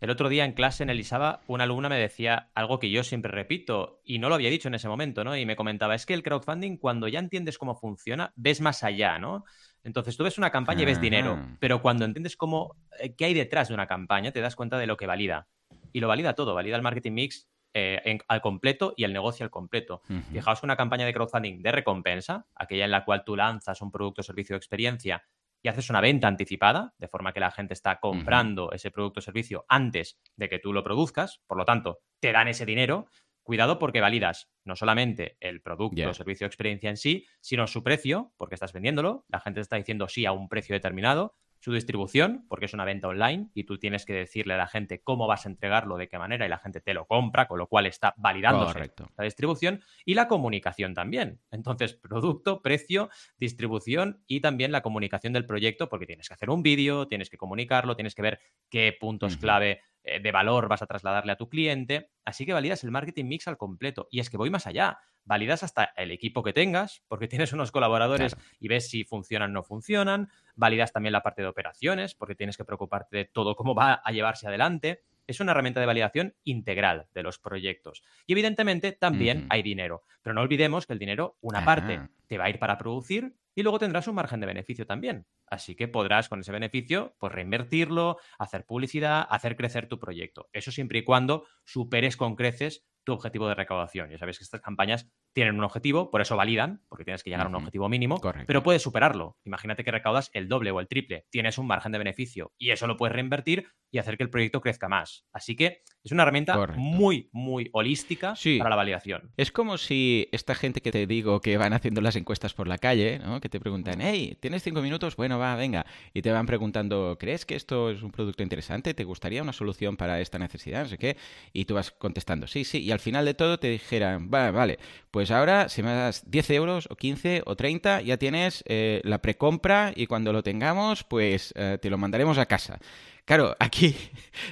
el 0.02 0.10
otro 0.10 0.30
día 0.30 0.46
en 0.46 0.54
clase 0.54 0.84
en 0.84 0.90
el 0.90 1.00
ISABA, 1.00 1.42
una 1.48 1.66
alumna 1.66 1.90
me 1.90 1.98
decía 1.98 2.50
algo 2.56 2.80
que 2.80 2.90
yo 2.90 3.04
siempre 3.04 3.32
repito 3.32 4.02
y 4.06 4.20
no 4.20 4.30
lo 4.30 4.36
había 4.36 4.50
dicho 4.50 4.68
en 4.68 4.76
ese 4.76 4.88
momento, 4.88 5.24
¿no? 5.24 5.36
Y 5.36 5.46
me 5.46 5.56
comentaba, 5.56 5.96
es 5.96 6.06
que 6.06 6.14
el 6.14 6.24
crowdfunding, 6.24 6.78
cuando 6.78 7.08
ya 7.08 7.20
entiendes 7.20 7.58
cómo 7.58 7.76
funciona, 7.76 8.32
ves 8.36 8.62
más 8.62 8.84
allá, 8.84 9.20
¿no? 9.20 9.44
Entonces 9.84 10.16
tú 10.18 10.24
ves 10.24 10.38
una 10.38 10.52
campaña 10.52 10.82
y 10.84 10.86
ves 10.86 11.02
dinero, 11.02 11.36
pero 11.60 11.82
cuando 11.82 12.06
entiendes 12.06 12.36
cómo, 12.38 12.76
eh, 13.00 13.14
qué 13.16 13.26
hay 13.26 13.34
detrás 13.34 13.68
de 13.70 13.74
una 13.74 13.88
campaña, 13.88 14.32
te 14.32 14.42
das 14.42 14.56
cuenta 14.56 14.78
de 14.78 14.88
lo 14.88 14.98
que 14.98 15.06
valida. 15.08 15.48
Y 15.92 16.00
lo 16.00 16.08
valida 16.08 16.34
todo, 16.34 16.54
valida 16.54 16.76
el 16.76 16.82
marketing 16.82 17.12
mix 17.14 17.48
eh, 17.76 18.02
en- 18.04 18.20
al 18.28 18.42
completo 18.42 18.94
y 18.98 19.04
el 19.04 19.14
negocio 19.14 19.44
al 19.44 19.52
completo. 19.52 20.02
Fijaos 20.32 20.60
que 20.60 20.66
una 20.66 20.76
campaña 20.76 21.06
de 21.06 21.14
crowdfunding 21.14 21.62
de 21.62 21.72
recompensa, 21.72 22.48
aquella 22.56 22.86
en 22.86 22.92
la 22.92 23.06
cual 23.06 23.24
tú 23.24 23.36
lanzas 23.36 23.80
un 23.82 23.92
producto, 23.92 24.24
servicio 24.24 24.56
o 24.56 24.58
experiencia 24.58 25.24
y 25.62 25.68
haces 25.68 25.90
una 25.90 26.02
venta 26.02 26.28
anticipada, 26.28 26.94
de 26.98 27.08
forma 27.08 27.34
que 27.34 27.40
la 27.40 27.52
gente 27.52 27.74
está 27.74 28.00
comprando 28.00 28.72
ese 28.72 28.92
producto 28.92 29.20
o 29.20 29.22
servicio 29.22 29.66
antes 29.68 30.20
de 30.36 30.48
que 30.50 30.60
tú 30.60 30.74
lo 30.74 30.84
produzcas, 30.84 31.42
por 31.48 31.58
lo 31.58 31.66
tanto, 31.66 32.00
te 32.20 32.32
dan 32.32 32.48
ese 32.48 32.66
dinero. 32.66 33.08
Cuidado 33.44 33.80
porque 33.80 34.00
validas 34.00 34.48
no 34.64 34.76
solamente 34.76 35.36
el 35.40 35.62
producto, 35.62 35.96
Ya. 35.98 36.14
servicio 36.14 36.46
o 36.46 36.50
experiencia 36.50 36.90
en 36.90 36.98
sí, 36.98 37.26
sino 37.42 37.66
su 37.66 37.82
precio, 37.84 38.32
porque 38.38 38.54
estás 38.54 38.74
vendiéndolo, 38.74 39.26
la 39.28 39.40
gente 39.40 39.58
te 39.58 39.62
está 39.62 39.76
diciendo 39.76 40.08
sí 40.08 40.26
a 40.28 40.32
un 40.32 40.48
precio 40.50 40.74
determinado, 40.76 41.36
su 41.60 41.74
distribución, 41.74 42.46
porque 42.48 42.66
es 42.66 42.74
una 42.74 42.86
venta 42.86 43.08
online 43.08 43.50
y 43.54 43.66
tú 43.66 43.78
tienes 43.78 44.06
que 44.06 44.14
decirle 44.14 44.54
a 44.54 44.58
la 44.58 44.68
gente 44.68 45.02
cómo 45.02 45.28
vas 45.28 45.46
a 45.46 45.50
entregarlo, 45.50 45.98
de 45.98 46.08
qué 46.08 46.18
manera, 46.18 46.46
y 46.46 46.50
la 46.50 46.58
gente 46.58 46.82
te 46.82 46.94
lo 46.94 47.06
compra, 47.06 47.48
con 47.48 47.60
lo 47.60 47.68
cual 47.68 47.86
está 47.86 48.14
validándose 48.18 48.74
Correcto. 48.74 49.10
la 49.18 49.26
distribución 49.26 49.84
y 50.06 50.14
la 50.14 50.28
comunicación 50.28 50.94
también. 50.94 51.42
Entonces, 51.52 51.94
producto, 51.94 52.62
precio, 52.62 53.10
distribución 53.38 54.24
y 54.28 54.40
también 54.40 54.72
la 54.72 54.82
comunicación 54.82 55.34
del 55.34 55.46
proyecto, 55.46 55.90
porque 55.90 56.06
tienes 56.06 56.28
que 56.28 56.34
hacer 56.34 56.50
un 56.50 56.64
vídeo, 56.64 57.08
tienes 57.08 57.30
que 57.30 57.38
comunicarlo, 57.38 57.96
tienes 57.96 58.16
que 58.16 58.22
ver 58.22 58.40
qué 58.70 58.96
puntos 58.98 59.38
clave 59.38 59.82
eh, 60.04 60.20
de 60.20 60.32
valor 60.32 60.68
vas 60.68 60.82
a 60.82 60.88
trasladarle 60.88 61.32
a 61.32 61.36
tu 61.36 61.50
cliente. 61.50 62.10
Así 62.26 62.46
que 62.46 62.54
validas 62.54 62.84
el 62.84 62.92
marketing 62.92 63.26
mix 63.26 63.48
al 63.48 63.58
completo. 63.58 64.08
Y 64.12 64.20
es 64.20 64.30
que 64.30 64.38
voy 64.38 64.50
más 64.50 64.68
allá. 64.68 65.00
Validas 65.26 65.64
hasta 65.64 65.86
el 65.96 66.12
equipo 66.12 66.42
que 66.44 66.54
tengas, 66.54 67.04
porque 67.08 67.28
tienes 67.50 67.54
unos 67.54 67.72
colaboradores 67.72 68.36
Claro. 68.36 68.50
y 68.60 68.68
ves 68.68 68.90
si 68.90 69.04
funcionan 69.04 69.52
o 69.52 69.54
no 69.54 69.64
funcionan. 69.64 70.30
Validas 70.56 70.92
también 70.92 71.14
la 71.14 71.22
parte 71.24 71.42
de 71.42 71.48
operaciones, 71.48 72.16
porque 72.16 72.36
tienes 72.36 72.58
que 72.58 72.66
preocuparte 72.66 73.18
de 73.18 73.26
todo 73.26 73.56
cómo 73.56 73.76
va 73.76 74.02
a 74.04 74.12
llevarse 74.12 74.48
adelante. 74.48 75.04
Es 75.28 75.40
una 75.40 75.52
herramienta 75.52 75.80
de 75.80 75.86
validación 75.86 76.34
integral 76.44 77.08
de 77.14 77.22
los 77.22 77.38
proyectos. 77.38 78.02
Y 78.26 78.32
evidentemente 78.34 78.94
también 78.94 79.46
hay 79.52 79.62
dinero. 79.62 80.04
Pero 80.24 80.34
no 80.34 80.42
olvidemos 80.42 80.88
que 80.88 80.94
el 80.94 81.00
dinero, 81.00 81.38
una 81.42 81.60
Ajá. 81.60 81.66
parte, 81.66 82.00
te 82.26 82.38
va 82.40 82.46
a 82.46 82.50
ir 82.50 82.58
para 82.58 82.78
producir 82.80 83.36
y 83.60 83.62
luego 83.62 83.78
tendrás 83.78 84.08
un 84.08 84.16
margen 84.16 84.40
de 84.40 84.46
beneficio 84.46 84.86
también. 84.86 85.26
Así 85.46 85.76
que 85.76 85.90
podrás 85.90 86.30
con 86.30 86.40
ese 86.40 86.54
beneficio 86.54 87.18
pues 87.20 87.34
reinvertirlo, 87.34 88.16
hacer 88.38 88.66
publicidad, 88.66 89.28
hacer 89.30 89.58
crecer 89.58 89.90
tu 89.90 90.00
proyecto. 90.00 90.48
Eso 90.54 90.72
siempre 90.72 91.00
y 91.00 91.04
cuando 91.04 91.46
superes 91.66 92.16
con 92.16 92.38
creces 92.38 92.86
tu 93.04 93.12
objetivo 93.12 93.50
de 93.50 93.56
recaudación. 93.56 94.12
Ya 94.12 94.18
sabéis 94.18 94.38
que 94.38 94.46
estas 94.46 94.62
campañas 94.62 95.12
tienen 95.34 95.56
un 95.58 95.64
objetivo, 95.64 96.10
por 96.12 96.22
eso 96.22 96.36
validan, 96.36 96.82
porque 96.90 97.06
tienes 97.06 97.24
que 97.24 97.30
llegar 97.30 97.46
a 97.46 97.50
un 97.50 97.56
objetivo 97.56 97.88
mínimo, 97.90 98.20
Correcto. 98.20 98.48
pero 98.48 98.64
puedes 98.64 98.82
superarlo. 98.82 99.38
Imagínate 99.46 99.84
que 99.84 99.92
recaudas 99.92 100.30
el 100.34 100.48
doble 100.48 100.72
o 100.72 100.80
el 100.80 100.88
triple, 100.88 101.26
tienes 101.30 101.58
un 101.58 101.68
margen 101.68 101.92
de 101.92 101.98
beneficio 101.98 102.54
y 102.58 102.72
eso 102.72 102.88
lo 102.88 102.98
puedes 102.98 103.14
reinvertir 103.16 103.68
y 103.92 103.98
hacer 103.98 104.18
que 104.18 104.24
el 104.24 104.30
proyecto 104.30 104.62
crezca 104.62 104.88
más. 104.88 105.26
Así 105.34 105.56
que 105.56 105.82
es 106.04 106.12
una 106.12 106.24
herramienta 106.24 106.54
Correcto. 106.54 106.80
muy, 106.82 107.30
muy 107.32 107.70
holística 107.74 108.36
Sí. 108.36 108.58
para 108.58 108.70
la 108.72 108.76
validación. 108.76 109.32
Es 109.38 109.52
como 109.52 109.78
si 109.78 110.28
esta 110.32 110.54
gente 110.56 110.82
que 110.82 110.92
te 110.92 111.08
digo 111.08 111.42
que 111.42 111.58
van 111.58 111.74
haciendo 111.74 112.02
las 112.02 112.16
encuestas 112.16 112.54
por 112.54 112.68
la 112.68 112.78
calle, 112.78 113.20
¿no? 113.20 113.40
que 113.42 113.50
te 113.50 113.60
preguntan, 113.60 114.02
hey, 114.02 114.38
¿tienes 114.40 114.64
cinco 114.64 114.82
minutos? 114.82 115.16
Bueno, 115.16 115.40
va, 115.40 115.56
venga. 115.56 115.86
Y 116.14 116.22
te 116.22 116.32
van 116.32 116.46
preguntando, 116.46 117.18
¿crees 117.20 117.46
que 117.46 117.56
esto 117.56 117.90
es 117.90 118.04
un 118.04 118.12
producto 118.12 118.44
interesante? 118.44 118.94
¿Te 118.94 119.04
gustaría 119.04 119.42
una 119.42 119.54
solución 119.54 119.98
para 119.98 120.20
esta 120.22 120.38
necesidad? 120.40 120.84
No 120.84 120.90
sé 120.90 120.98
qué. 120.98 121.18
Y 121.54 121.66
tú 121.66 121.74
vas 121.76 121.92
contestando, 121.92 122.46
sí, 122.48 122.64
sí. 122.64 122.80
Y 122.84 122.92
al 122.92 123.00
final 123.00 123.26
de 123.26 123.34
todo 123.34 123.58
te 123.60 123.70
dijeran, 123.70 124.30
vale, 124.30 124.52
vale, 124.52 124.80
pues 125.12 125.19
ahora 125.28 125.68
si 125.68 125.84
me 125.84 125.92
das 125.94 126.24
10 126.32 126.50
euros 126.52 126.88
o 126.90 126.96
15 126.96 127.44
o 127.46 127.56
30, 127.56 128.02
ya 128.02 128.16
tienes 128.18 128.64
eh, 128.68 129.02
la 129.04 129.20
precompra 129.22 129.92
y 129.96 130.08
cuando 130.08 130.32
lo 130.32 130.44
tengamos, 130.44 131.04
pues 131.04 131.54
eh, 131.58 131.78
te 131.82 131.90
lo 131.90 131.98
mandaremos 131.98 132.38
a 132.38 132.46
casa. 132.46 132.80
Claro, 133.26 133.56
aquí 133.60 133.96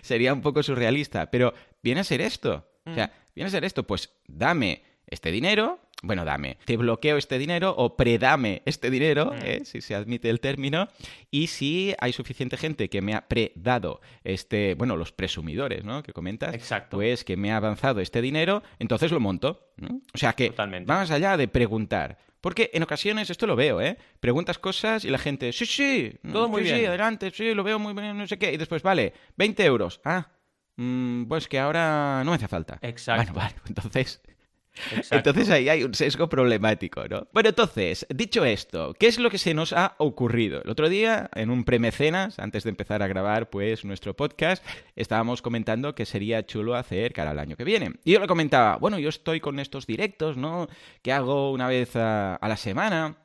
sería 0.01 0.33
un 0.33 0.41
poco 0.41 0.61
surrealista, 0.61 1.31
pero 1.31 1.53
viene 1.81 2.01
a 2.01 2.03
ser 2.03 2.21
esto. 2.21 2.67
O 2.85 2.93
sea, 2.93 3.11
viene 3.35 3.47
a 3.47 3.51
ser 3.51 3.65
esto, 3.65 3.83
pues 3.85 4.13
dame 4.27 4.83
este 5.07 5.31
dinero, 5.31 5.79
bueno, 6.03 6.25
dame, 6.25 6.57
te 6.65 6.77
bloqueo 6.77 7.17
este 7.17 7.39
dinero 7.39 7.73
o 7.75 7.95
predame 7.97 8.61
este 8.65 8.91
dinero, 8.91 9.31
Mm. 9.33 9.39
¿eh? 9.45 9.61
si 9.65 9.81
se 9.81 9.95
admite 9.95 10.29
el 10.29 10.39
término, 10.39 10.87
y 11.31 11.47
si 11.47 11.95
hay 11.99 12.13
suficiente 12.13 12.55
gente 12.55 12.87
que 12.89 13.01
me 13.01 13.15
ha 13.15 13.27
predado 13.27 13.99
este, 14.23 14.75
bueno, 14.75 14.95
los 14.95 15.11
presumidores, 15.11 15.83
¿no? 15.83 16.03
Que 16.03 16.13
comentas, 16.13 16.53
Exacto. 16.53 16.97
pues 16.97 17.23
que 17.23 17.35
me 17.35 17.51
ha 17.51 17.57
avanzado 17.57 17.99
este 17.99 18.21
dinero, 18.21 18.61
entonces 18.79 19.11
lo 19.11 19.19
monto. 19.19 19.71
¿no? 19.77 20.01
O 20.13 20.17
sea 20.17 20.33
que 20.33 20.49
Totalmente. 20.49 20.87
más 20.91 21.09
allá 21.11 21.35
de 21.37 21.47
preguntar. 21.47 22.17
Porque 22.41 22.69
en 22.73 22.83
ocasiones, 22.83 23.29
esto 23.31 23.47
lo 23.47 23.55
veo, 23.55 23.81
¿eh? 23.81 23.97
Preguntas 24.19 24.59
cosas 24.59 25.03
y 25.03 25.09
la 25.09 25.17
gente, 25.17 25.51
sí, 25.51 25.65
sí, 25.65 26.13
Todo 26.31 26.47
muy 26.47 26.61
sí, 26.61 26.69
sí, 26.69 26.73
bien. 26.75 26.87
adelante, 26.89 27.31
sí, 27.33 27.53
lo 27.55 27.63
veo 27.63 27.79
muy 27.79 27.93
bien, 27.93 28.15
no 28.17 28.27
sé 28.27 28.37
qué. 28.37 28.53
Y 28.53 28.57
después, 28.57 28.83
vale, 28.83 29.13
20 29.35 29.65
euros. 29.65 29.99
Ah, 30.05 30.27
mm, 30.75 31.25
pues 31.25 31.47
que 31.47 31.57
ahora 31.59 32.21
no 32.23 32.31
me 32.31 32.35
hace 32.35 32.47
falta. 32.47 32.77
Exacto. 32.83 33.33
Bueno, 33.33 33.39
vale, 33.39 33.55
entonces... 33.67 34.21
Entonces 35.11 35.49
ahí 35.49 35.69
hay 35.69 35.83
un 35.83 35.93
sesgo 35.93 36.29
problemático, 36.29 37.07
¿no? 37.07 37.27
Bueno, 37.33 37.49
entonces, 37.49 38.05
dicho 38.09 38.45
esto, 38.45 38.93
¿qué 38.99 39.07
es 39.07 39.19
lo 39.19 39.29
que 39.29 39.37
se 39.37 39.53
nos 39.53 39.73
ha 39.73 39.95
ocurrido? 39.97 40.61
El 40.63 40.69
otro 40.69 40.89
día, 40.89 41.29
en 41.35 41.49
un 41.49 41.63
premecenas, 41.63 42.39
antes 42.39 42.63
de 42.63 42.69
empezar 42.69 43.01
a 43.03 43.07
grabar 43.07 43.49
pues 43.49 43.85
nuestro 43.85 44.15
podcast, 44.15 44.63
estábamos 44.95 45.41
comentando 45.41 45.95
que 45.95 46.05
sería 46.05 46.45
chulo 46.45 46.75
hacer 46.75 47.13
cara 47.13 47.31
al 47.31 47.39
año 47.39 47.55
que 47.55 47.63
viene. 47.63 47.93
Y 48.03 48.13
yo 48.13 48.19
le 48.19 48.27
comentaba, 48.27 48.77
bueno, 48.77 48.99
yo 48.99 49.09
estoy 49.09 49.39
con 49.39 49.59
estos 49.59 49.87
directos, 49.87 50.37
¿no? 50.37 50.67
Que 51.01 51.11
hago 51.11 51.51
una 51.51 51.67
vez 51.67 51.95
a 51.95 52.39
la 52.41 52.57
semana. 52.57 53.17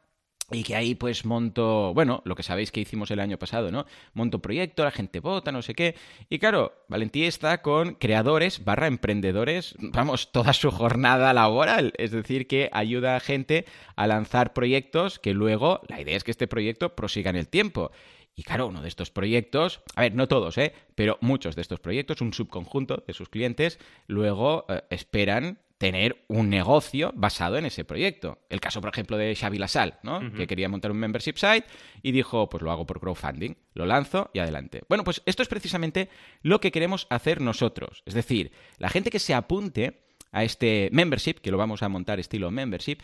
Y 0.53 0.63
que 0.63 0.77
ahí 0.77 0.95
pues 0.95 1.25
monto, 1.25 1.93
bueno, 1.95 2.23
lo 2.25 2.35
que 2.35 2.43
sabéis 2.43 2.71
que 2.71 2.81
hicimos 2.81 3.11
el 3.11 3.21
año 3.21 3.39
pasado, 3.39 3.71
¿no? 3.71 3.87
Monto 4.15 4.41
proyecto, 4.41 4.85
la 4.85 4.91
gente 4.91 5.21
vota, 5.21 5.51
no 5.53 5.63
sé 5.63 5.75
qué. 5.75 5.95
Y 6.29 6.39
claro, 6.39 6.73
Valentí 6.89 7.25
está 7.25 7.63
con 7.63 7.95
creadores 7.95 8.65
barra 8.65 8.87
emprendedores, 8.87 9.75
vamos, 9.79 10.31
toda 10.33 10.53
su 10.53 10.71
jornada 10.71 11.33
laboral. 11.33 11.93
Es 11.97 12.11
decir, 12.11 12.47
que 12.47 12.69
ayuda 12.73 13.17
a 13.17 13.21
gente 13.21 13.65
a 13.97 14.07
lanzar 14.07 14.53
proyectos 14.53 15.19
que 15.19 15.33
luego, 15.33 15.81
la 15.89 16.01
idea 16.01 16.17
es 16.17 16.25
que 16.25 16.31
este 16.31 16.47
proyecto 16.47 16.95
prosiga 16.95 17.31
en 17.31 17.37
el 17.37 17.49
tiempo. 17.49 17.91
Y 18.35 18.45
claro, 18.45 18.67
uno 18.67 18.81
de 18.81 18.89
estos 18.89 19.11
proyectos, 19.11 19.83
a 19.95 20.03
ver, 20.03 20.15
no 20.15 20.27
todos, 20.27 20.57
¿eh? 20.57 20.73
Pero 20.95 21.19
muchos 21.21 21.55
de 21.55 21.63
estos 21.63 21.81
proyectos, 21.81 22.23
un 22.23 22.33
subconjunto 22.33 23.05
de 23.07 23.13
sus 23.13 23.29
clientes, 23.29 23.79
luego 24.07 24.65
eh, 24.69 24.83
esperan 24.89 25.59
tener 25.83 26.25
un 26.29 26.49
negocio 26.49 27.11
basado 27.17 27.59
en 27.59 27.67
ese 27.67 27.85
proyecto. 27.85 28.39
El 28.49 28.61
caso, 28.61 28.81
por 28.81 28.91
ejemplo, 28.91 29.17
de 29.17 29.35
Xavi 29.35 29.59
Lasal, 29.59 29.99
¿no? 30.05 30.33
Que 30.33 30.47
quería 30.47 30.69
montar 30.69 30.93
un 30.93 30.97
membership 30.97 31.35
site 31.35 31.65
y 32.03 32.13
dijo, 32.13 32.49
pues 32.49 32.63
lo 32.63 32.71
hago 32.71 32.87
por 32.87 33.01
crowdfunding, 33.01 33.57
lo 33.75 33.85
lanzo 33.85 34.31
y 34.33 34.39
adelante. 34.39 34.83
Bueno, 34.89 35.03
pues 35.03 35.23
esto 35.27 35.43
es 35.43 35.49
precisamente 35.49 36.09
lo 36.43 36.61
que 36.61 36.71
queremos 36.71 37.09
hacer 37.11 37.41
nosotros. 37.41 38.05
Es 38.07 38.15
decir, 38.15 38.53
la 38.79 38.91
gente 38.91 39.11
que 39.11 39.19
se 39.19 39.35
apunte 39.35 40.02
a 40.33 40.45
este 40.45 40.89
membership, 40.93 41.35
que 41.35 41.51
lo 41.51 41.59
vamos 41.59 41.83
a 41.83 41.89
montar 41.89 42.19
estilo 42.19 42.51
membership, 42.51 42.99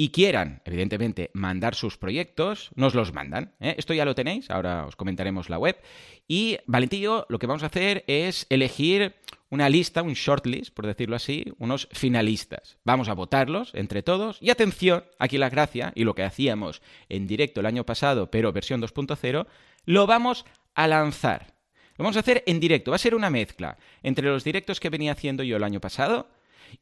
y 0.00 0.10
quieran, 0.10 0.62
evidentemente, 0.64 1.30
mandar 1.34 1.74
sus 1.74 1.98
proyectos, 1.98 2.70
nos 2.76 2.94
los 2.94 3.12
mandan. 3.12 3.54
¿eh? 3.58 3.74
Esto 3.78 3.94
ya 3.94 4.04
lo 4.04 4.14
tenéis, 4.14 4.48
ahora 4.48 4.86
os 4.86 4.94
comentaremos 4.94 5.50
la 5.50 5.58
web. 5.58 5.76
Y 6.28 6.58
yo 6.92 7.26
lo 7.28 7.38
que 7.40 7.48
vamos 7.48 7.64
a 7.64 7.66
hacer 7.66 8.04
es 8.06 8.46
elegir 8.48 9.16
una 9.50 9.68
lista, 9.68 10.02
un 10.02 10.12
shortlist, 10.12 10.72
por 10.72 10.86
decirlo 10.86 11.16
así, 11.16 11.46
unos 11.58 11.88
finalistas. 11.90 12.78
Vamos 12.84 13.08
a 13.08 13.14
votarlos 13.14 13.74
entre 13.74 14.04
todos. 14.04 14.38
Y 14.40 14.50
atención, 14.50 15.02
aquí 15.18 15.36
la 15.36 15.50
gracia, 15.50 15.92
y 15.96 16.04
lo 16.04 16.14
que 16.14 16.22
hacíamos 16.22 16.80
en 17.08 17.26
directo 17.26 17.58
el 17.58 17.66
año 17.66 17.84
pasado, 17.84 18.30
pero 18.30 18.52
versión 18.52 18.80
2.0, 18.80 19.48
lo 19.84 20.06
vamos 20.06 20.44
a 20.74 20.86
lanzar. 20.86 21.54
Lo 21.96 22.04
vamos 22.04 22.16
a 22.16 22.20
hacer 22.20 22.44
en 22.46 22.60
directo. 22.60 22.92
Va 22.92 22.96
a 22.96 23.00
ser 23.00 23.16
una 23.16 23.30
mezcla 23.30 23.78
entre 24.04 24.28
los 24.28 24.44
directos 24.44 24.78
que 24.78 24.90
venía 24.90 25.10
haciendo 25.10 25.42
yo 25.42 25.56
el 25.56 25.64
año 25.64 25.80
pasado 25.80 26.28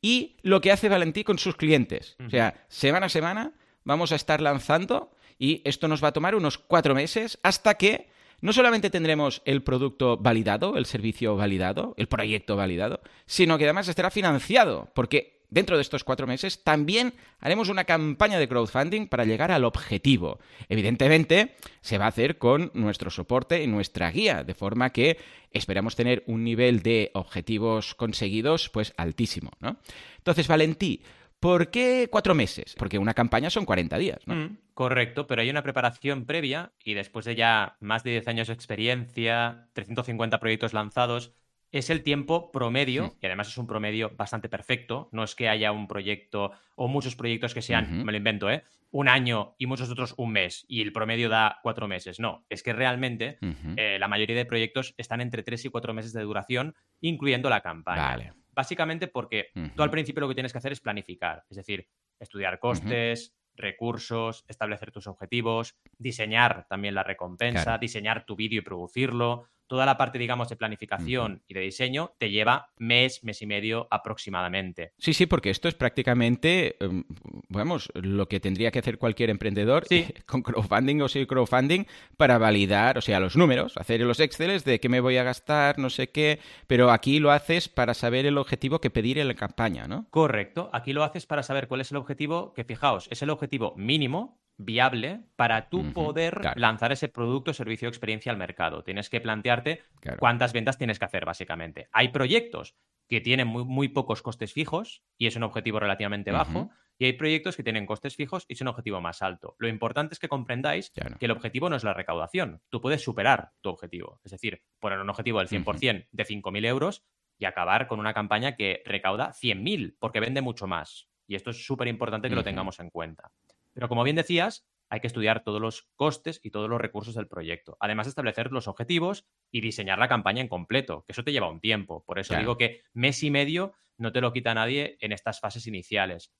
y 0.01 0.37
lo 0.43 0.61
que 0.61 0.73
hace 0.73 0.89
Valentí 0.89 1.25
con 1.25 1.39
sus 1.39 1.57
clientes. 1.57 2.17
O 2.25 2.31
sea, 2.31 2.65
semana 2.69 3.07
a 3.07 3.11
semana 3.11 3.53
vamos 3.85 4.13
a 4.13 4.17
estar 4.17 4.41
lanzando 4.41 5.13
y 5.39 5.63
esto 5.65 5.89
nos 5.89 6.03
va 6.03 6.09
a 6.09 6.13
tomar 6.13 6.35
unos 6.35 6.59
cuatro 6.59 6.95
meses 6.95 7.39
hasta 7.43 7.75
que 7.75 8.09
no 8.41 8.53
solamente 8.53 8.91
tendremos 8.91 9.43
el 9.45 9.63
producto 9.63 10.17
validado, 10.19 10.77
el 10.77 10.87
servicio 10.87 11.37
validado, 11.37 11.95
el 11.97 12.09
proyecto 12.09 12.57
validado, 12.57 13.01
sino 13.25 13.57
que 13.59 13.65
además 13.65 13.89
estará 13.89 14.11
financiado, 14.11 14.91
porque 14.95 15.36
dentro 15.51 15.77
de 15.77 15.83
estos 15.83 16.05
cuatro 16.05 16.27
meses 16.27 16.63
también 16.63 17.15
haremos 17.41 17.69
una 17.69 17.85
campaña 17.85 18.39
de 18.39 18.49
crowdfunding 18.49 19.07
para 19.07 19.25
llegar 19.25 19.51
al 19.51 19.65
objetivo. 19.65 20.39
Evidentemente, 20.69 21.57
se 21.81 21.99
va 21.99 22.07
a 22.07 22.09
hacer 22.09 22.39
con 22.39 22.71
nuestro 22.75 23.11
soporte 23.11 23.63
y 23.63 23.67
nuestra 23.67 24.11
guía, 24.11 24.45
de 24.45 24.55
forma 24.55 24.91
que 24.91 25.19
esperamos 25.53 25.97
tener 25.97 26.23
un 26.27 26.45
nivel 26.45 26.83
de 26.83 27.11
objetivos 27.15 27.95
conseguidos 27.95 28.69
pues 28.69 28.93
altísimo, 28.97 29.51
¿no? 29.61 29.77
Entonces, 30.19 30.49
Valentí, 30.49 31.03
¿por 31.41 31.71
qué 31.71 32.09
cuatro 32.11 32.35
meses? 32.35 32.75
Porque 32.79 32.99
una 32.99 33.15
campaña 33.15 33.51
son 33.51 33.65
40 33.65 33.99
días, 33.99 34.19
¿no? 34.27 34.35
Mm, 34.35 34.59
correcto, 34.75 35.27
pero 35.27 35.43
hay 35.43 35.51
una 35.51 35.63
preparación 35.63 36.25
previa 36.25 36.73
y 36.85 36.95
después 36.95 37.25
de 37.25 37.37
ya 37.37 37.77
más 37.81 38.03
de 38.03 38.13
10 38.13 38.29
años 38.29 38.49
de 38.49 38.55
experiencia, 38.55 39.69
350 39.75 40.41
proyectos 40.41 40.73
lanzados, 40.73 41.33
es 41.73 41.91
el 41.91 42.03
tiempo 42.03 42.51
promedio, 42.53 43.05
Mm. 43.09 43.13
y 43.21 43.27
además 43.27 43.49
es 43.49 43.59
un 43.59 43.67
promedio 43.67 44.11
bastante 44.17 44.49
perfecto. 44.49 45.09
No 45.13 45.25
es 45.25 45.35
que 45.35 45.49
haya 45.49 45.73
un 45.73 45.87
proyecto 45.89 46.53
o 46.77 46.89
muchos 46.89 47.17
proyectos 47.17 47.55
que 47.55 47.63
sean, 47.63 48.05
me 48.05 48.13
lo 48.13 48.19
invento, 48.19 48.51
¿eh? 48.51 48.63
un 48.93 49.09
año 49.09 49.57
y 49.59 49.67
muchos 49.67 49.91
otros 49.91 50.15
un 50.17 50.31
mes 50.33 50.65
y 50.69 50.81
el 50.81 50.93
promedio 50.93 51.29
da 51.29 51.59
cuatro 51.63 51.87
meses. 51.89 52.19
No, 52.21 52.47
es 52.49 52.63
que 52.63 52.73
realmente 52.73 53.37
eh, 53.77 53.99
la 53.99 54.09
mayoría 54.09 54.37
de 54.37 54.47
proyectos 54.47 54.95
están 54.97 55.21
entre 55.21 55.43
tres 55.43 55.65
y 55.65 55.69
cuatro 55.69 55.93
meses 55.93 56.13
de 56.13 56.23
duración, 56.23 56.75
incluyendo 57.01 57.51
la 57.51 57.61
campaña. 57.61 58.03
Vale. 58.11 58.33
Básicamente 58.55 59.07
porque 59.09 59.49
tú 59.75 59.83
al 59.83 59.91
principio 59.91 60.21
lo 60.23 60.29
que 60.29 60.35
tienes 60.35 60.53
que 60.53 60.59
hacer 60.59 60.73
es 60.73 60.81
planificar, 60.81 61.45
es 61.51 61.57
decir, 61.59 61.89
estudiar 62.21 62.59
costes, 62.59 63.35
recursos, 63.55 64.45
establecer 64.49 64.93
tus 64.93 65.07
objetivos, 65.09 65.77
diseñar 65.99 66.67
también 66.69 66.95
la 66.95 67.03
recompensa, 67.03 67.65
Claro. 67.65 67.79
diseñar 67.81 68.25
tu 68.25 68.37
vídeo 68.37 68.61
y 68.61 68.65
producirlo. 68.65 69.49
Toda 69.67 69.87
la 69.87 69.97
parte, 69.97 70.19
digamos, 70.19 70.49
de 70.49 70.57
planificación 70.57 71.43
y 71.47 71.55
de 71.55 71.61
diseño 71.61 72.13
te 72.19 72.31
lleva 72.31 72.71
mes, 72.79 73.25
mes 73.25 73.43
y 73.43 73.47
medio 73.47 73.89
aproximadamente. 73.91 74.93
Sí, 74.99 75.13
sí, 75.13 75.27
porque 75.27 75.51
esto 75.51 75.69
es 75.69 75.75
prácticamente, 75.75 76.77
em, 76.85 77.05
vamos, 77.49 77.91
lo 77.95 78.29
que 78.29 78.41
tendría 78.41 78.71
que 78.71 78.79
hacer 78.79 78.99
cualquier 78.99 79.31
emprendedor 79.31 79.85
Sí. 79.89 80.07
con 80.27 80.43
crowdfunding 80.43 81.01
o 81.03 81.09
sin 81.09 81.27
crowdfunding 81.27 81.85
para 82.17 82.39
validar, 82.39 82.99
o 82.99 83.01
sea, 83.01 83.21
los 83.21 83.37
números, 83.37 83.77
hacer 83.77 84.01
los 84.01 84.21
exceles 84.21 84.65
de 84.65 84.79
qué 84.81 84.89
me 84.89 85.01
voy 85.01 85.17
a 85.17 85.23
gastar, 85.25 85.79
no 85.79 85.91
sé 85.91 86.11
qué, 86.11 86.39
pero 86.67 86.91
aquí 86.91 87.19
lo 87.19 87.31
haces 87.33 87.69
para 87.69 87.95
saber 87.95 88.27
el 88.27 88.39
objetivo 88.39 88.81
que 88.81 88.91
pedir 88.91 89.19
en 89.19 89.29
la 89.29 89.35
campaña, 89.35 89.89
¿no? 89.89 90.07
Correcto. 90.11 90.71
Aquí 90.73 90.93
lo 90.93 91.03
haces 91.03 91.27
para 91.27 91.43
saber 91.43 91.69
cuál 91.69 91.81
es 91.81 91.91
el 91.91 91.97
objetivo, 91.97 92.53
que 92.55 92.65
fijaos, 92.65 93.09
es 93.11 93.23
el 93.23 93.31
objetivo 93.31 93.75
mínimo 93.77 94.39
viable 94.59 95.21
para 95.37 95.69
tú 95.69 95.93
poder 95.93 96.39
claro. 96.41 96.61
lanzar 96.61 96.93
ese 96.93 97.09
producto, 97.09 97.53
servicio 97.53 97.89
o 97.89 97.91
experiencia 97.91 98.33
al 98.33 98.39
mercado. 98.39 98.83
Tienes 98.83 99.11
que 99.11 99.21
plantearte 99.21 99.83
Claro. 100.01 100.19
cuántas 100.19 100.53
ventas 100.53 100.79
tienes 100.79 100.99
que 100.99 101.05
hacer, 101.05 101.25
básicamente. 101.25 101.89
Hay 101.93 102.09
proyectos 102.09 102.75
que 103.09 103.21
tienen 103.21 103.47
muy, 103.47 103.65
muy 103.65 103.89
pocos 103.89 104.23
costes 104.23 104.53
fijos 104.53 105.03
y 105.19 105.27
es 105.27 105.37
un 105.37 105.43
objetivo 105.45 105.79
relativamente 105.79 106.33
bajo, 106.33 106.71
y 106.99 107.05
hay 107.05 107.13
proyectos 107.13 107.57
que 107.57 107.63
tienen 107.63 107.85
costes 107.87 108.17
fijos 108.17 108.47
y 108.49 108.55
es 108.55 108.61
un 108.63 108.69
objetivo 108.69 109.01
más 109.03 109.21
alto. 109.21 109.55
Lo 109.59 109.69
importante 109.69 110.15
es 110.15 110.19
que 110.19 110.29
comprendáis 110.29 110.91
Claro. 110.91 111.19
que 111.19 111.27
el 111.27 111.31
objetivo 111.33 111.69
no 111.69 111.77
es 111.77 111.85
la 111.85 111.93
recaudación. 111.93 112.63
Tú 112.71 112.81
puedes 112.81 113.03
superar 113.05 113.53
tu 113.61 113.69
objetivo. 113.69 114.21
Es 114.25 114.33
decir, 114.33 114.63
poner 114.81 114.99
un 114.99 115.11
objetivo 115.11 115.39
del 115.41 115.49
100% 115.49 116.09
de 116.11 116.25
5.000 116.25 116.65
euros 116.65 117.05
y 117.39 117.45
acabar 117.45 117.87
con 117.87 118.01
una 118.01 118.15
campaña 118.15 118.57
que 118.57 118.83
recauda 118.87 119.33
100.000 119.35 119.95
porque 120.01 120.21
vende 120.21 120.41
mucho 120.41 120.67
más. 120.67 121.07
Y 121.29 121.35
esto 121.35 121.51
es 121.51 121.67
súper 121.67 121.87
importante 121.89 122.29
que 122.31 122.35
lo 122.35 122.43
tengamos 122.45 122.81
en 122.81 122.89
cuenta. 122.89 123.31
Pero 123.77 123.91
como 123.91 124.05
bien 124.05 124.17
decías, 124.17 124.67
hay 124.89 125.01
que 125.01 125.07
estudiar 125.07 125.45
todos 125.45 125.61
los 125.61 125.91
costes 125.97 126.41
y 126.43 126.51
todos 126.51 126.71
los 126.71 126.81
recursos 126.81 127.15
del 127.15 127.29
proyecto. 127.29 127.77
Además 127.79 128.07
de 128.07 128.11
establecer 128.11 128.51
los 128.53 128.69
objetivos 128.69 129.27
y 129.53 129.61
diseñar 129.61 129.99
la 129.99 130.09
campaña 130.09 130.41
en 130.41 130.49
completo, 130.49 131.05
que 131.07 131.13
eso 131.13 131.23
te 131.25 131.33
lleva 131.33 131.51
un 131.51 131.61
tiempo. 131.61 132.03
Por 132.07 132.19
eso 132.19 132.29
Claro. 132.31 132.41
digo 132.43 132.57
que 132.57 132.85
mes 132.95 133.23
y 133.23 133.31
medio 133.31 133.75
no 133.99 134.13
te 134.13 134.23
lo 134.23 134.33
quita 134.33 134.55
nadie 134.55 134.97
en 135.01 135.13
estas 135.13 135.41
fases 135.41 135.67
iniciales. 135.67 136.33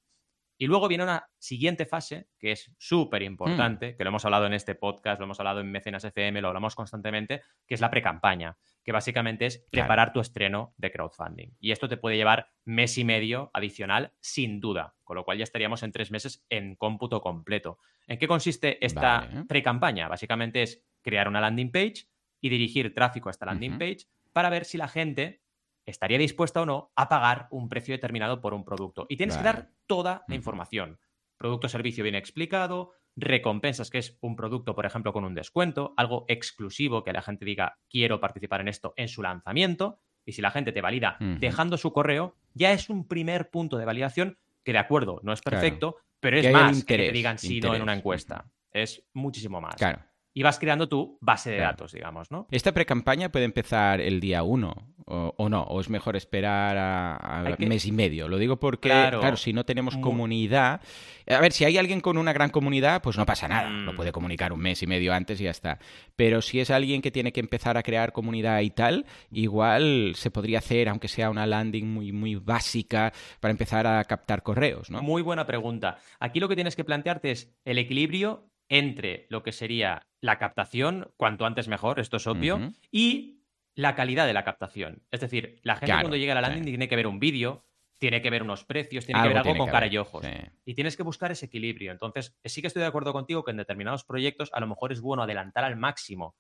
Y 0.59 0.67
luego 0.67 0.89
viene 0.89 1.05
una 1.05 1.29
siguiente 1.39 1.85
fase 1.87 2.29
que 2.39 2.53
es 2.53 2.73
súper 2.79 3.23
importante, 3.23 3.93
Mm. 3.93 3.97
que 3.97 4.05
lo 4.05 4.09
hemos 4.09 4.25
hablado 4.25 4.47
en 4.47 4.55
este 4.55 4.75
podcast, 4.75 5.19
lo 5.21 5.25
hemos 5.25 5.39
hablado 5.39 5.61
en 5.61 5.71
Mecenas 5.71 6.05
FM, 6.05 6.41
lo 6.41 6.49
hablamos 6.49 6.75
constantemente, 6.75 7.43
que 7.67 7.75
es 7.75 7.81
la 7.81 7.91
pre-campaña, 7.91 8.57
que 8.83 8.93
básicamente 8.93 9.47
es 9.47 9.59
Claro. 9.71 9.87
preparar 9.87 10.13
tu 10.13 10.21
estreno 10.21 10.73
de 10.79 10.91
crowdfunding. 10.91 11.51
Y 11.61 11.73
esto 11.73 11.89
te 11.89 11.97
puede 11.99 12.17
llevar 12.17 12.49
mes 12.65 12.97
y 12.99 13.05
medio 13.05 13.51
adicional, 13.53 14.13
sin 14.21 14.61
duda, 14.61 14.95
con 15.05 15.17
lo 15.17 15.25
cual 15.25 15.39
ya 15.39 15.45
estaríamos 15.45 15.83
en 15.83 15.93
tres 15.93 16.11
meses 16.11 16.45
en 16.49 16.75
cómputo 16.77 17.21
completo. 17.21 17.79
¿En 18.07 18.19
qué 18.19 18.27
consiste 18.29 18.85
esta 18.85 19.21
Vale. 19.21 19.45
pre-campaña? 19.45 20.09
Básicamente 20.09 20.63
es 20.63 20.83
crear 21.03 21.29
una 21.29 21.41
landing 21.41 21.71
page 21.71 22.07
y 22.41 22.49
dirigir 22.49 22.95
tráfico 22.95 23.29
a 23.29 23.33
esta 23.33 23.47
landing 23.47 23.79
page 23.79 24.07
para 24.33 24.49
ver 24.51 24.65
si 24.65 24.79
la 24.79 24.89
gente 24.89 25.43
estaría 25.87 26.19
dispuesta 26.19 26.63
o 26.63 26.67
no 26.67 26.93
a 26.97 27.09
pagar 27.09 27.47
un 27.51 27.69
precio 27.69 27.95
determinado 27.95 28.41
por 28.41 28.53
un 28.55 28.65
producto. 28.65 29.07
Y 29.09 29.17
tienes 29.17 29.37
Vale. 29.37 29.49
que 29.51 29.57
dar 29.57 29.71
toda 29.87 30.25
la 30.29 30.35
información. 30.35 30.99
Producto 31.39 31.67
o 31.69 31.71
servicio 31.71 32.03
bien 32.03 32.15
explicado, 32.17 32.93
recompensas, 33.15 33.91
que 33.91 33.99
es 33.99 34.19
un 34.21 34.37
producto, 34.37 34.75
por 34.75 34.85
ejemplo, 34.87 35.13
con 35.13 35.25
un 35.25 35.35
descuento, 35.35 35.95
algo 35.97 36.25
exclusivo 36.29 37.03
que 37.05 37.13
la 37.13 37.23
gente 37.23 37.45
diga 37.45 37.79
quiero 37.89 38.21
participar 38.21 38.61
en 38.61 38.69
esto 38.69 38.93
en 38.97 39.09
su 39.09 39.23
lanzamiento. 39.23 40.01
Y 40.25 40.33
si 40.33 40.43
la 40.43 40.51
gente 40.51 40.73
te 40.73 40.81
valida 40.81 41.17
dejando 41.21 41.77
su 41.79 41.93
correo, 41.93 42.35
ya 42.53 42.73
es 42.73 42.91
un 42.91 43.07
primer 43.07 43.49
punto 43.51 43.79
de 43.79 43.85
validación 43.85 44.39
que, 44.65 44.73
de 44.73 44.79
acuerdo, 44.79 45.21
no 45.23 45.33
es 45.33 45.41
Claro. 45.41 45.61
perfecto, 45.61 45.97
pero 46.19 46.37
es 46.39 46.47
Que 46.47 46.53
más 46.53 46.71
que 46.71 46.85
te 46.85 46.95
interés, 46.95 47.13
digan 47.13 47.39
sí 47.39 47.49
no 47.49 47.53
en 47.53 47.57
interés. 47.75 47.83
una 47.83 47.95
encuesta. 47.95 48.45
Es 48.73 49.07
muchísimo 49.13 49.61
más. 49.61 49.77
Claro. 49.77 50.01
Y 50.39 50.43
vas 50.43 50.59
creando 50.59 50.87
tu 50.87 51.17
base 51.23 51.49
de 51.49 51.57
Claro. 51.57 51.71
datos, 51.73 51.93
digamos, 51.93 52.31
¿no? 52.31 52.47
¿Esta 52.51 52.73
pre-campaña 52.73 53.31
puede 53.31 53.47
empezar 53.47 54.03
el 54.03 54.21
día 54.21 54.43
1 54.43 54.75
o, 55.07 55.35
o 55.35 55.49
no? 55.49 55.63
¿O 55.63 55.81
es 55.81 55.89
mejor 55.89 56.15
esperar 56.15 56.77
a, 56.77 57.17
a 57.17 57.47
Hay 57.47 57.55
que- 57.55 57.67
mes 57.67 57.87
y 57.87 57.93
medio? 57.93 58.29
Lo 58.29 58.37
digo 58.37 58.59
porque, 58.59 58.91
Claro. 58.91 59.21
claro, 59.21 59.39
si 59.39 59.55
no 59.55 59.65
tenemos 59.65 59.95
Mu- 59.97 60.03
comunidad... 60.03 60.83
A 61.27 61.41
ver, 61.41 61.53
si 61.53 61.65
hay 61.65 61.79
alguien 61.79 62.03
con 62.03 62.19
una 62.19 62.35
gran 62.35 62.51
comunidad, 62.51 63.01
pues 63.01 63.17
no 63.17 63.25
pasa 63.25 63.49
nada. 63.49 63.71
Lo 63.71 63.95
Mm. 63.95 63.97
puede 63.97 64.13
comunicar 64.13 64.53
un 64.53 64.61
mes 64.61 64.83
y 64.83 64.87
medio 64.87 65.15
antes 65.15 65.41
y 65.41 65.45
ya 65.45 65.51
está. 65.51 65.79
Pero 66.17 66.43
si 66.43 66.61
es 66.61 66.71
alguien 66.71 67.01
que 67.01 67.11
tiene 67.11 67.33
que 67.33 67.41
empezar 67.41 67.79
a 67.79 67.83
crear 67.83 68.13
comunidad 68.13 68.61
y 68.61 68.69
tal, 68.69 69.07
igual 69.33 70.13
se 70.17 70.31
podría 70.31 70.59
hacer, 70.59 70.91
aunque 70.91 71.09
sea 71.09 71.31
una 71.31 71.47
landing 71.47 71.87
muy, 71.89 72.13
muy 72.13 72.35
básica, 72.35 73.11
para 73.41 73.53
empezar 73.53 73.87
a 73.87 74.05
captar 74.05 74.43
correos, 74.43 74.91
¿no? 74.91 75.01
Muy 75.03 75.23
buena 75.23 75.47
pregunta. 75.47 75.97
Aquí 76.21 76.41
lo 76.41 76.49
que 76.51 76.57
tienes 76.57 76.77
que 76.77 76.85
plantearte 76.85 77.31
es 77.31 77.57
el 77.65 77.79
equilibrio 77.79 78.51
entre 78.69 79.27
lo 79.31 79.45
que 79.45 79.53
sería 79.53 80.03
la 80.27 80.39
captación, 80.39 81.13
cuanto 81.17 81.47
antes 81.47 81.69
mejor, 81.69 82.01
esto 82.01 82.17
es 82.19 82.27
obvio, 82.27 82.61
y 82.91 83.45
la 83.75 83.95
calidad 83.95 84.27
de 84.27 84.33
la 84.35 84.45
captación. 84.45 85.03
Es 85.11 85.21
decir, 85.21 85.61
la 85.63 85.75
gente 85.77 85.87
Claro, 85.87 86.03
cuando 86.03 86.17
llega 86.17 86.33
a 86.33 86.35
la 86.41 86.43
landing 86.43 86.65
sí. 86.65 86.71
tiene 86.71 86.89
que 86.89 86.97
ver 86.97 87.07
un 87.07 87.19
vídeo, 87.19 87.65
tiene 87.99 88.21
que 88.21 88.31
ver 88.31 88.43
unos 88.43 88.65
precios, 88.65 89.07
tiene 89.07 89.21
que 89.23 89.29
ver 89.29 89.37
algo 89.39 89.57
con 89.57 89.67
cara 89.69 89.81
ver, 89.87 89.95
y 89.95 89.99
ojos. 89.99 90.25
sí. 90.27 90.31
Y 90.67 90.75
tienes 90.75 90.97
que 90.97 91.03
buscar 91.03 91.31
ese 91.33 91.47
equilibrio. 91.47 91.93
Entonces, 91.93 92.37
sí 92.45 92.61
que 92.61 92.67
estoy 92.67 92.81
de 92.83 92.89
acuerdo 92.89 93.13
contigo 93.13 93.45
que 93.45 93.53
en 93.53 93.57
determinados 93.57 94.05
proyectos 94.05 94.51
a 94.53 94.61
lo 94.61 94.67
mejor 94.67 94.93
es 94.93 95.01
bueno 95.01 95.23
adelantar 95.23 95.65
al 95.65 95.77
máximo 95.77 96.37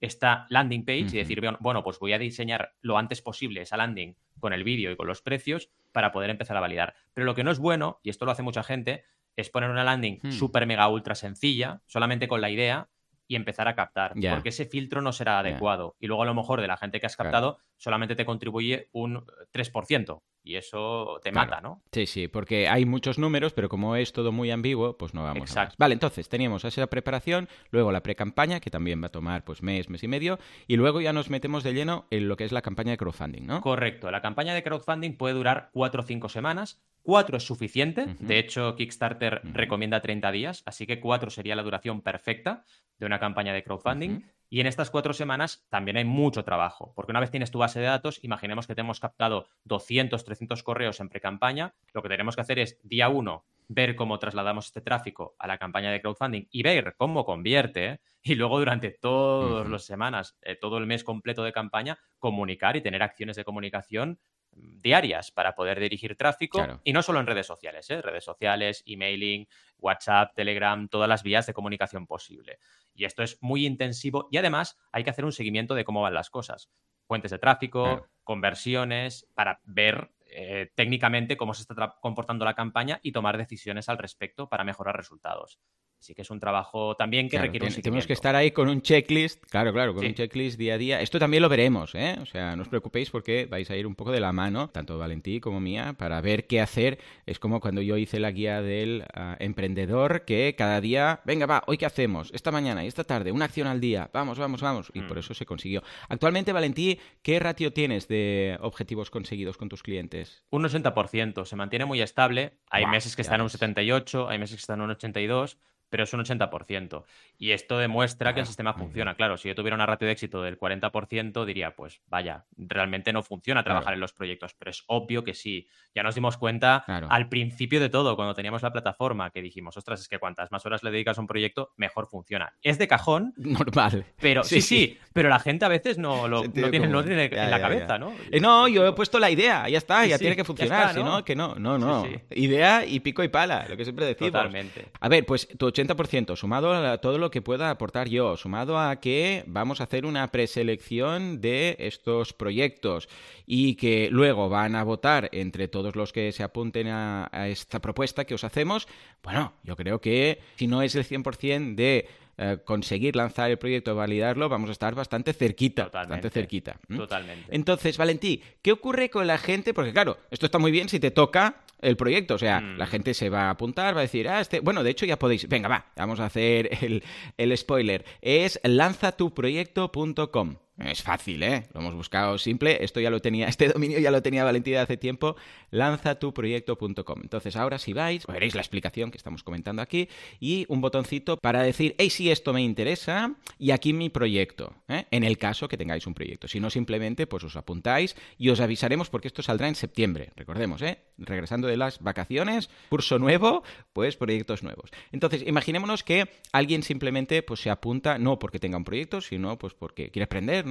esta 0.00 0.46
landing 0.50 0.84
page 0.84 1.00
y 1.14 1.18
decir, 1.18 1.40
"Bien, 1.40 1.56
bueno, 1.60 1.82
pues 1.82 1.98
voy 1.98 2.12
a 2.12 2.18
diseñar 2.18 2.74
lo 2.82 2.98
antes 2.98 3.20
posible 3.22 3.62
esa 3.62 3.76
landing 3.76 4.16
con 4.38 4.52
el 4.52 4.62
vídeo 4.64 4.90
y 4.92 4.96
con 4.96 5.06
los 5.08 5.22
precios 5.22 5.70
para 5.92 6.12
poder 6.12 6.30
empezar 6.30 6.56
a 6.56 6.60
validar. 6.60 6.94
Pero 7.14 7.24
lo 7.24 7.34
que 7.34 7.42
no 7.44 7.50
es 7.50 7.58
bueno, 7.58 7.98
y 8.02 8.10
esto 8.10 8.24
lo 8.24 8.30
hace 8.30 8.42
mucha 8.42 8.62
gente, 8.62 9.04
es 9.36 9.50
poner 9.50 9.70
una 9.70 9.84
landing 9.84 10.20
Hmm. 10.22 10.30
súper 10.30 10.66
mega 10.66 10.88
ultra 10.88 11.14
sencilla, 11.14 11.82
solamente 11.86 12.28
con 12.28 12.40
la 12.40 12.50
idea 12.50 12.88
y 13.28 13.36
empezar 13.36 13.68
a 13.68 13.74
captar, 13.74 14.14
porque 14.30 14.48
ese 14.48 14.64
filtro 14.64 15.02
no 15.02 15.12
será 15.12 15.38
adecuado. 15.40 15.94
Y 16.00 16.06
luego 16.06 16.22
a 16.22 16.26
lo 16.26 16.34
mejor 16.34 16.60
de 16.62 16.66
la 16.66 16.76
gente 16.78 16.98
que 16.98 17.06
has 17.06 17.14
Claro. 17.14 17.30
captado 17.30 17.58
solamente 17.76 18.16
te 18.16 18.24
contribuye 18.24 18.88
un 18.92 19.24
3%. 19.52 20.22
Y 20.42 20.56
eso 20.56 21.20
te 21.22 21.30
Claro. 21.30 21.50
mata, 21.50 21.60
¿no? 21.60 21.82
Sí, 21.92 22.06
sí, 22.06 22.26
porque 22.26 22.68
hay 22.68 22.86
muchos 22.86 23.18
números, 23.18 23.52
pero 23.52 23.68
como 23.68 23.96
es 23.96 24.14
todo 24.14 24.32
muy 24.32 24.50
ambiguo, 24.50 24.96
pues 24.96 25.12
no 25.12 25.22
vamos 25.22 25.36
a 25.36 25.40
más. 25.40 25.50
Exacto. 25.50 25.74
Vale, 25.78 25.92
entonces 25.92 26.28
teníamos 26.30 26.64
esa 26.64 26.86
preparación, 26.86 27.48
luego 27.70 27.92
la 27.92 28.02
pre-campaña, 28.02 28.60
que 28.60 28.70
también 28.70 29.02
va 29.02 29.08
a 29.08 29.10
tomar 29.10 29.44
pues 29.44 29.62
mes, 29.62 29.90
mes 29.90 30.02
y 30.04 30.08
medio, 30.08 30.38
y 30.66 30.76
luego 30.76 31.02
ya 31.02 31.12
nos 31.12 31.28
metemos 31.28 31.64
de 31.64 31.74
lleno 31.74 32.06
en 32.10 32.28
lo 32.28 32.36
que 32.36 32.44
es 32.44 32.52
la 32.52 32.62
campaña 32.62 32.92
de 32.92 32.96
crowdfunding, 32.96 33.46
¿no? 33.46 33.60
Correcto. 33.60 34.10
La 34.10 34.22
campaña 34.22 34.54
de 34.54 34.62
crowdfunding 34.62 35.18
puede 35.18 35.34
durar 35.34 35.68
4 35.74 36.00
o 36.02 36.06
5 36.06 36.30
semanas. 36.30 36.80
4 37.08 37.38
es 37.38 37.46
suficiente. 37.46 38.04
De 38.18 38.38
hecho, 38.38 38.76
Kickstarter 38.76 39.40
recomienda 39.42 40.02
30 40.02 40.30
días, 40.30 40.62
así 40.66 40.86
que 40.86 41.00
4 41.00 41.30
sería 41.30 41.56
la 41.56 41.62
duración 41.62 42.02
perfecta 42.02 42.66
de 42.98 43.06
una 43.06 43.18
campaña 43.18 43.54
de 43.54 43.64
crowdfunding. 43.64 44.24
Y 44.50 44.60
en 44.60 44.66
estas 44.66 44.90
cuatro 44.90 45.14
semanas 45.14 45.64
también 45.70 45.96
hay 45.96 46.04
mucho 46.04 46.44
trabajo, 46.44 46.92
porque 46.94 47.12
una 47.12 47.20
vez 47.20 47.30
tienes 47.30 47.50
tu 47.50 47.60
base 47.60 47.80
de 47.80 47.86
datos, 47.86 48.22
imaginemos 48.22 48.66
que 48.66 48.74
te 48.74 48.82
hemos 48.82 49.00
captado 49.00 49.48
200, 49.64 50.22
300 50.22 50.62
correos 50.62 51.00
en 51.00 51.08
pre-campaña, 51.08 51.72
lo 51.94 52.02
que 52.02 52.10
tenemos 52.10 52.34
que 52.34 52.42
hacer 52.42 52.58
es, 52.58 52.78
día 52.82 53.08
uno, 53.08 53.46
ver 53.68 53.96
cómo 53.96 54.18
trasladamos 54.18 54.66
este 54.66 54.82
tráfico 54.82 55.34
a 55.38 55.46
la 55.46 55.56
campaña 55.56 55.90
de 55.90 56.02
crowdfunding 56.02 56.48
y 56.50 56.62
ver 56.62 56.94
cómo 56.98 57.24
convierte, 57.24 57.86
¿eh? 57.86 58.00
y 58.22 58.34
luego 58.34 58.58
durante 58.58 58.90
todas 58.90 59.62
Ujú. 59.62 59.72
las 59.72 59.84
semanas, 59.84 60.36
eh, 60.42 60.56
todo 60.56 60.76
el 60.76 60.86
mes 60.86 61.04
completo 61.04 61.42
de 61.42 61.52
campaña, 61.52 61.98
comunicar 62.18 62.76
y 62.76 62.82
tener 62.82 63.02
acciones 63.02 63.36
de 63.36 63.44
comunicación 63.44 64.18
diarias 64.52 65.30
para 65.30 65.54
poder 65.54 65.78
dirigir 65.80 66.16
tráfico 66.16 66.58
Claro. 66.58 66.80
y 66.84 66.92
no 66.92 67.02
solo 67.02 67.20
en 67.20 67.26
redes 67.26 67.46
sociales, 67.46 67.88
¿eh? 67.90 68.00
redes 68.02 68.24
sociales, 68.24 68.82
emailing, 68.86 69.46
WhatsApp, 69.78 70.34
Telegram, 70.34 70.88
todas 70.88 71.08
las 71.08 71.22
vías 71.22 71.46
de 71.46 71.52
comunicación 71.54 72.06
posible. 72.06 72.58
Y 72.94 73.04
esto 73.04 73.22
es 73.22 73.38
muy 73.40 73.66
intensivo 73.66 74.28
y 74.30 74.38
además 74.38 74.78
hay 74.92 75.04
que 75.04 75.10
hacer 75.10 75.24
un 75.24 75.32
seguimiento 75.32 75.74
de 75.74 75.84
cómo 75.84 76.02
van 76.02 76.14
las 76.14 76.30
cosas. 76.30 76.70
Fuentes 77.06 77.30
de 77.30 77.38
tráfico, 77.38 77.82
Claro. 77.84 78.08
conversiones, 78.24 79.26
para 79.34 79.60
ver 79.64 80.10
eh, 80.30 80.70
técnicamente 80.74 81.36
cómo 81.36 81.54
se 81.54 81.62
está 81.62 81.96
comportando 82.00 82.44
la 82.44 82.54
campaña 82.54 83.00
y 83.02 83.12
tomar 83.12 83.36
decisiones 83.38 83.88
al 83.88 83.98
respecto 83.98 84.48
para 84.48 84.64
mejorar 84.64 84.96
resultados. 84.96 85.58
Así 86.00 86.14
que 86.14 86.22
es 86.22 86.30
un 86.30 86.38
trabajo 86.38 86.94
también 86.94 87.26
que 87.26 87.30
Claro, 87.30 87.46
requiere 87.46 87.66
un 87.66 87.72
ten- 87.72 87.82
tenemos 87.82 88.06
que 88.06 88.12
estar 88.12 88.36
ahí 88.36 88.52
con 88.52 88.68
un 88.68 88.82
checklist, 88.82 89.42
claro, 89.50 89.72
claro, 89.72 89.94
con 89.94 90.02
Sí. 90.04 90.10
un 90.10 90.14
checklist 90.14 90.56
día 90.56 90.74
a 90.74 90.78
día. 90.78 91.00
Esto 91.02 91.18
también 91.18 91.42
lo 91.42 91.48
veremos, 91.48 91.92
¿eh? 91.96 92.16
O 92.22 92.24
sea, 92.24 92.54
no 92.54 92.62
os 92.62 92.68
preocupéis 92.68 93.10
porque 93.10 93.46
vais 93.46 93.68
a 93.68 93.76
ir 93.76 93.84
un 93.84 93.96
poco 93.96 94.12
de 94.12 94.20
la 94.20 94.32
mano, 94.32 94.68
tanto 94.70 94.96
Valentí 94.96 95.40
como 95.40 95.58
mía, 95.58 95.96
para 95.98 96.20
ver 96.20 96.46
qué 96.46 96.60
hacer. 96.60 97.00
Es 97.26 97.40
como 97.40 97.58
cuando 97.58 97.82
yo 97.82 97.96
hice 97.96 98.20
la 98.20 98.30
guía 98.30 98.62
del 98.62 99.06
ah, 99.12 99.36
emprendedor, 99.40 100.24
que 100.24 100.54
cada 100.56 100.80
día, 100.80 101.20
venga, 101.24 101.46
va, 101.46 101.64
hoy 101.66 101.78
qué 101.78 101.86
hacemos, 101.86 102.30
esta 102.32 102.52
mañana 102.52 102.84
y 102.84 102.86
esta 102.86 103.02
tarde, 103.02 103.32
una 103.32 103.46
acción 103.46 103.66
al 103.66 103.80
día, 103.80 104.08
vamos, 104.12 104.38
vamos, 104.38 104.60
vamos. 104.62 104.92
Y 104.94 105.00
Mm. 105.00 105.08
por 105.08 105.18
eso 105.18 105.34
se 105.34 105.46
consiguió. 105.46 105.82
Actualmente, 106.08 106.52
Valentí, 106.52 107.00
¿qué 107.22 107.40
ratio 107.40 107.72
tienes 107.72 108.06
de 108.06 108.56
objetivos 108.60 109.10
conseguidos 109.10 109.56
con 109.56 109.68
tus 109.68 109.82
clientes? 109.82 110.27
Un 110.50 110.64
80%, 110.64 111.44
se 111.44 111.56
mantiene 111.56 111.84
muy 111.84 112.00
estable. 112.00 112.58
Hay 112.70 112.86
meses 112.86 113.16
que 113.16 113.22
están 113.22 113.36
en 113.36 113.42
un 113.42 113.46
ves. 113.46 113.52
78, 113.52 114.28
hay 114.28 114.38
meses 114.38 114.56
que 114.56 114.60
están 114.60 114.80
en 114.80 114.84
un 114.84 114.90
82, 114.90 115.58
pero 115.88 116.04
es 116.04 116.12
un 116.12 116.20
80%. 116.20 117.04
Y 117.38 117.52
esto 117.52 117.78
demuestra 117.78 118.34
que 118.34 118.40
el 118.40 118.44
Claro, 118.44 118.46
sistema 118.46 118.74
funciona. 118.74 119.14
Claro, 119.14 119.36
si 119.36 119.48
yo 119.48 119.54
tuviera 119.54 119.74
una 119.74 119.86
ratio 119.86 120.06
de 120.06 120.12
éxito 120.12 120.42
del 120.42 120.58
40%, 120.58 121.44
diría, 121.44 121.74
pues 121.74 122.00
vaya, 122.08 122.44
realmente 122.56 123.12
no 123.12 123.22
funciona 123.22 123.62
trabajar 123.62 123.84
Claro. 123.86 123.94
en 123.96 124.00
los 124.00 124.12
proyectos, 124.12 124.54
pero 124.58 124.70
es 124.70 124.82
obvio 124.86 125.24
que 125.24 125.34
sí. 125.34 125.68
Ya 125.94 126.02
nos 126.02 126.14
dimos 126.14 126.36
cuenta 126.36 126.82
Claro. 126.86 127.08
al 127.10 127.28
principio 127.28 127.80
de 127.80 127.88
todo, 127.88 128.16
cuando 128.16 128.34
teníamos 128.34 128.62
la 128.62 128.72
plataforma, 128.72 129.30
que 129.30 129.42
dijimos, 129.42 129.76
ostras, 129.76 130.00
es 130.00 130.08
que 130.08 130.18
cuantas 130.18 130.50
más 130.52 130.64
horas 130.66 130.82
le 130.82 130.90
dedicas 130.90 131.18
a 131.18 131.20
un 131.20 131.26
proyecto, 131.26 131.72
mejor 131.76 132.06
funciona. 132.08 132.52
Es 132.62 132.78
de 132.78 132.88
cajón, 132.88 133.34
Normal. 133.36 134.04
pero 134.20 134.42
Sí, 134.44 134.60
sí, 134.60 134.76
sí, 134.88 134.98
pero 135.12 135.28
la 135.28 135.38
gente 135.38 135.64
a 135.64 135.68
veces 135.68 135.98
no 135.98 136.28
lo 136.28 136.44
no 136.44 136.50
tiene, 136.52 136.86
no 136.88 137.04
tiene 137.04 137.28
Ya, 137.30 137.44
en 137.44 137.50
la 137.50 137.56
ya, 137.58 137.62
cabeza, 137.62 137.86
ya. 137.88 137.98
¿no? 137.98 138.12
Eh, 138.30 138.40
no, 138.40 138.68
yo 138.68 138.86
he 138.86 138.92
puesto 138.92 139.18
la 139.18 139.30
idea, 139.30 139.68
ya 139.68 139.78
está, 139.78 140.06
ya 140.06 140.16
sí, 140.16 140.22
tiene 140.24 140.36
que 140.36 140.44
funcionar, 140.44 140.92
si 140.94 141.00
no, 141.00 141.18
¿no? 141.18 141.24
que 141.24 141.34
no, 141.36 141.54
no, 141.56 141.78
no. 141.78 142.06
Idea 142.30 142.84
y 142.84 143.00
pico 143.00 143.22
y 143.22 143.28
pala, 143.28 143.66
lo 143.68 143.76
que 143.76 143.84
siempre 143.84 144.06
decimos. 144.06 144.32
Totalmente. 144.32 144.86
A 145.00 145.08
ver, 145.08 145.24
pues 145.26 145.48
tu 145.58 145.66
80%, 145.78 146.36
sumado 146.36 146.74
a 146.74 146.98
todo 146.98 147.18
lo 147.18 147.30
que 147.30 147.42
pueda 147.42 147.70
aportar 147.70 148.08
yo, 148.08 148.36
sumado 148.36 148.78
a 148.78 148.96
que 148.96 149.44
vamos 149.46 149.80
a 149.80 149.84
hacer 149.84 150.04
una 150.04 150.30
preselección 150.30 151.40
de 151.40 151.76
estos 151.78 152.32
proyectos 152.32 153.08
y 153.46 153.76
que 153.76 154.08
luego 154.10 154.48
van 154.48 154.74
a 154.74 154.84
votar 154.84 155.28
entre 155.32 155.68
todos 155.68 155.96
los 155.96 156.12
que 156.12 156.32
se 156.32 156.42
apunten 156.42 156.88
a, 156.88 157.28
a 157.32 157.48
esta 157.48 157.80
propuesta 157.80 158.24
que 158.24 158.34
os 158.34 158.44
hacemos, 158.44 158.88
bueno, 159.22 159.52
yo 159.62 159.76
creo 159.76 160.00
que 160.00 160.40
si 160.56 160.66
no 160.66 160.82
es 160.82 160.94
el 160.94 161.04
100% 161.04 161.74
de 161.74 162.08
eh, 162.38 162.58
conseguir 162.64 163.16
lanzar 163.16 163.50
el 163.50 163.58
proyecto 163.58 163.94
validarlo, 163.94 164.48
vamos 164.48 164.68
a 164.70 164.72
estar 164.72 164.94
bastante 164.94 165.32
cerquita, 165.32 165.84
Totalmente. 165.84 166.14
bastante 166.14 166.30
cerquita. 166.40 166.78
Totalmente. 166.96 167.44
Entonces, 167.54 167.98
Valentí, 167.98 168.42
¿qué 168.62 168.72
ocurre 168.72 169.10
con 169.10 169.26
la 169.26 169.36
gente? 169.38 169.74
Porque 169.74 169.92
claro, 169.92 170.16
esto 170.30 170.46
está 170.46 170.58
muy 170.58 170.70
bien 170.70 170.88
si 170.88 171.00
te 171.00 171.10
toca 171.10 171.62
el 171.80 171.96
proyecto, 171.96 172.34
o 172.34 172.38
sea, 172.38 172.60
Mm. 172.60 172.76
la 172.78 172.86
gente 172.86 173.12
se 173.14 173.28
va 173.28 173.42
a 173.42 173.50
apuntar, 173.50 173.94
va 173.94 174.00
a 174.00 174.02
decir, 174.02 174.28
ah, 174.28 174.40
este, 174.40 174.60
bueno, 174.60 174.82
de 174.82 174.90
hecho 174.90 175.04
ya 175.06 175.18
podéis, 175.18 175.48
venga, 175.48 175.68
va, 175.68 175.86
vamos 175.96 176.18
a 176.20 176.26
hacer 176.26 176.70
el, 176.82 177.02
el 177.36 177.56
spoiler, 177.56 178.04
es 178.22 178.58
lanzatuproyecto.com. 178.64 180.56
Es 180.78 181.02
fácil, 181.02 181.42
¿eh? 181.42 181.66
Lo 181.74 181.80
hemos 181.80 181.94
buscado 181.94 182.38
simple. 182.38 182.84
Esto 182.84 183.00
ya 183.00 183.10
lo 183.10 183.20
tenía, 183.20 183.48
este 183.48 183.68
dominio 183.68 183.98
ya 183.98 184.12
lo 184.12 184.22
tenía 184.22 184.44
Valentina 184.44 184.82
hace 184.82 184.96
tiempo. 184.96 185.36
Lanzatuproyecto.com. 185.70 187.20
Entonces, 187.22 187.56
ahora 187.56 187.78
si 187.78 187.92
vais, 187.92 188.24
veréis 188.26 188.54
la 188.54 188.60
explicación 188.60 189.10
que 189.10 189.16
estamos 189.16 189.42
comentando 189.42 189.82
aquí 189.82 190.08
y 190.38 190.66
un 190.68 190.80
botoncito 190.80 191.36
para 191.36 191.62
decir, 191.62 191.96
hey, 191.98 192.10
sí, 192.10 192.30
esto 192.30 192.52
me 192.52 192.62
interesa 192.62 193.34
y 193.58 193.72
aquí 193.72 193.92
mi 193.92 194.08
proyecto. 194.08 194.72
¿eh? 194.88 195.06
En 195.10 195.24
el 195.24 195.36
caso 195.36 195.66
que 195.66 195.76
tengáis 195.76 196.06
un 196.06 196.14
proyecto. 196.14 196.46
Si 196.46 196.60
no, 196.60 196.70
simplemente 196.70 197.26
pues 197.26 197.42
os 197.42 197.56
apuntáis 197.56 198.14
y 198.38 198.50
os 198.50 198.60
avisaremos 198.60 199.10
porque 199.10 199.28
esto 199.28 199.42
saldrá 199.42 199.66
en 199.66 199.74
septiembre. 199.74 200.30
Recordemos, 200.36 200.80
¿eh? 200.82 200.98
regresando 201.18 201.66
de 201.66 201.76
las 201.76 202.00
vacaciones, 202.00 202.70
curso 202.88 203.18
nuevo, 203.18 203.64
pues 203.92 204.16
proyectos 204.16 204.62
nuevos. 204.62 204.90
Entonces, 205.10 205.42
imaginémonos 205.44 206.04
que 206.04 206.28
alguien 206.52 206.84
simplemente 206.84 207.42
pues 207.42 207.60
se 207.60 207.70
apunta, 207.70 208.18
no 208.18 208.38
porque 208.38 208.60
tenga 208.60 208.76
un 208.76 208.84
proyecto, 208.84 209.20
sino 209.20 209.58
pues 209.58 209.74
porque 209.74 210.10
quiere 210.10 210.24
aprender, 210.24 210.67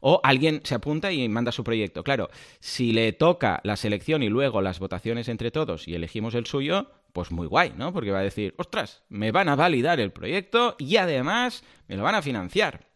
O 0.00 0.20
alguien 0.22 0.60
se 0.64 0.74
apunta 0.74 1.12
y 1.12 1.28
manda 1.28 1.52
su 1.52 1.64
proyecto. 1.64 2.04
Claro, 2.04 2.28
si 2.60 2.92
le 2.92 3.12
toca 3.12 3.60
la 3.64 3.76
selección 3.76 4.22
y 4.22 4.28
luego 4.28 4.60
las 4.60 4.78
votaciones 4.78 5.28
entre 5.28 5.50
todos 5.50 5.88
y 5.88 5.94
elegimos 5.94 6.34
el 6.34 6.46
suyo, 6.46 6.90
pues 7.12 7.30
muy 7.30 7.46
guay, 7.46 7.72
¿no? 7.76 7.92
Porque 7.92 8.10
va 8.10 8.18
a 8.18 8.22
decir, 8.22 8.54
ostras, 8.58 9.02
me 9.08 9.32
van 9.32 9.48
a 9.48 9.56
validar 9.56 10.00
el 10.00 10.12
proyecto 10.12 10.76
y 10.78 10.96
además 10.96 11.64
me 11.88 11.96
lo 11.96 12.02
van 12.02 12.14
a 12.14 12.22
financiar. 12.22 12.86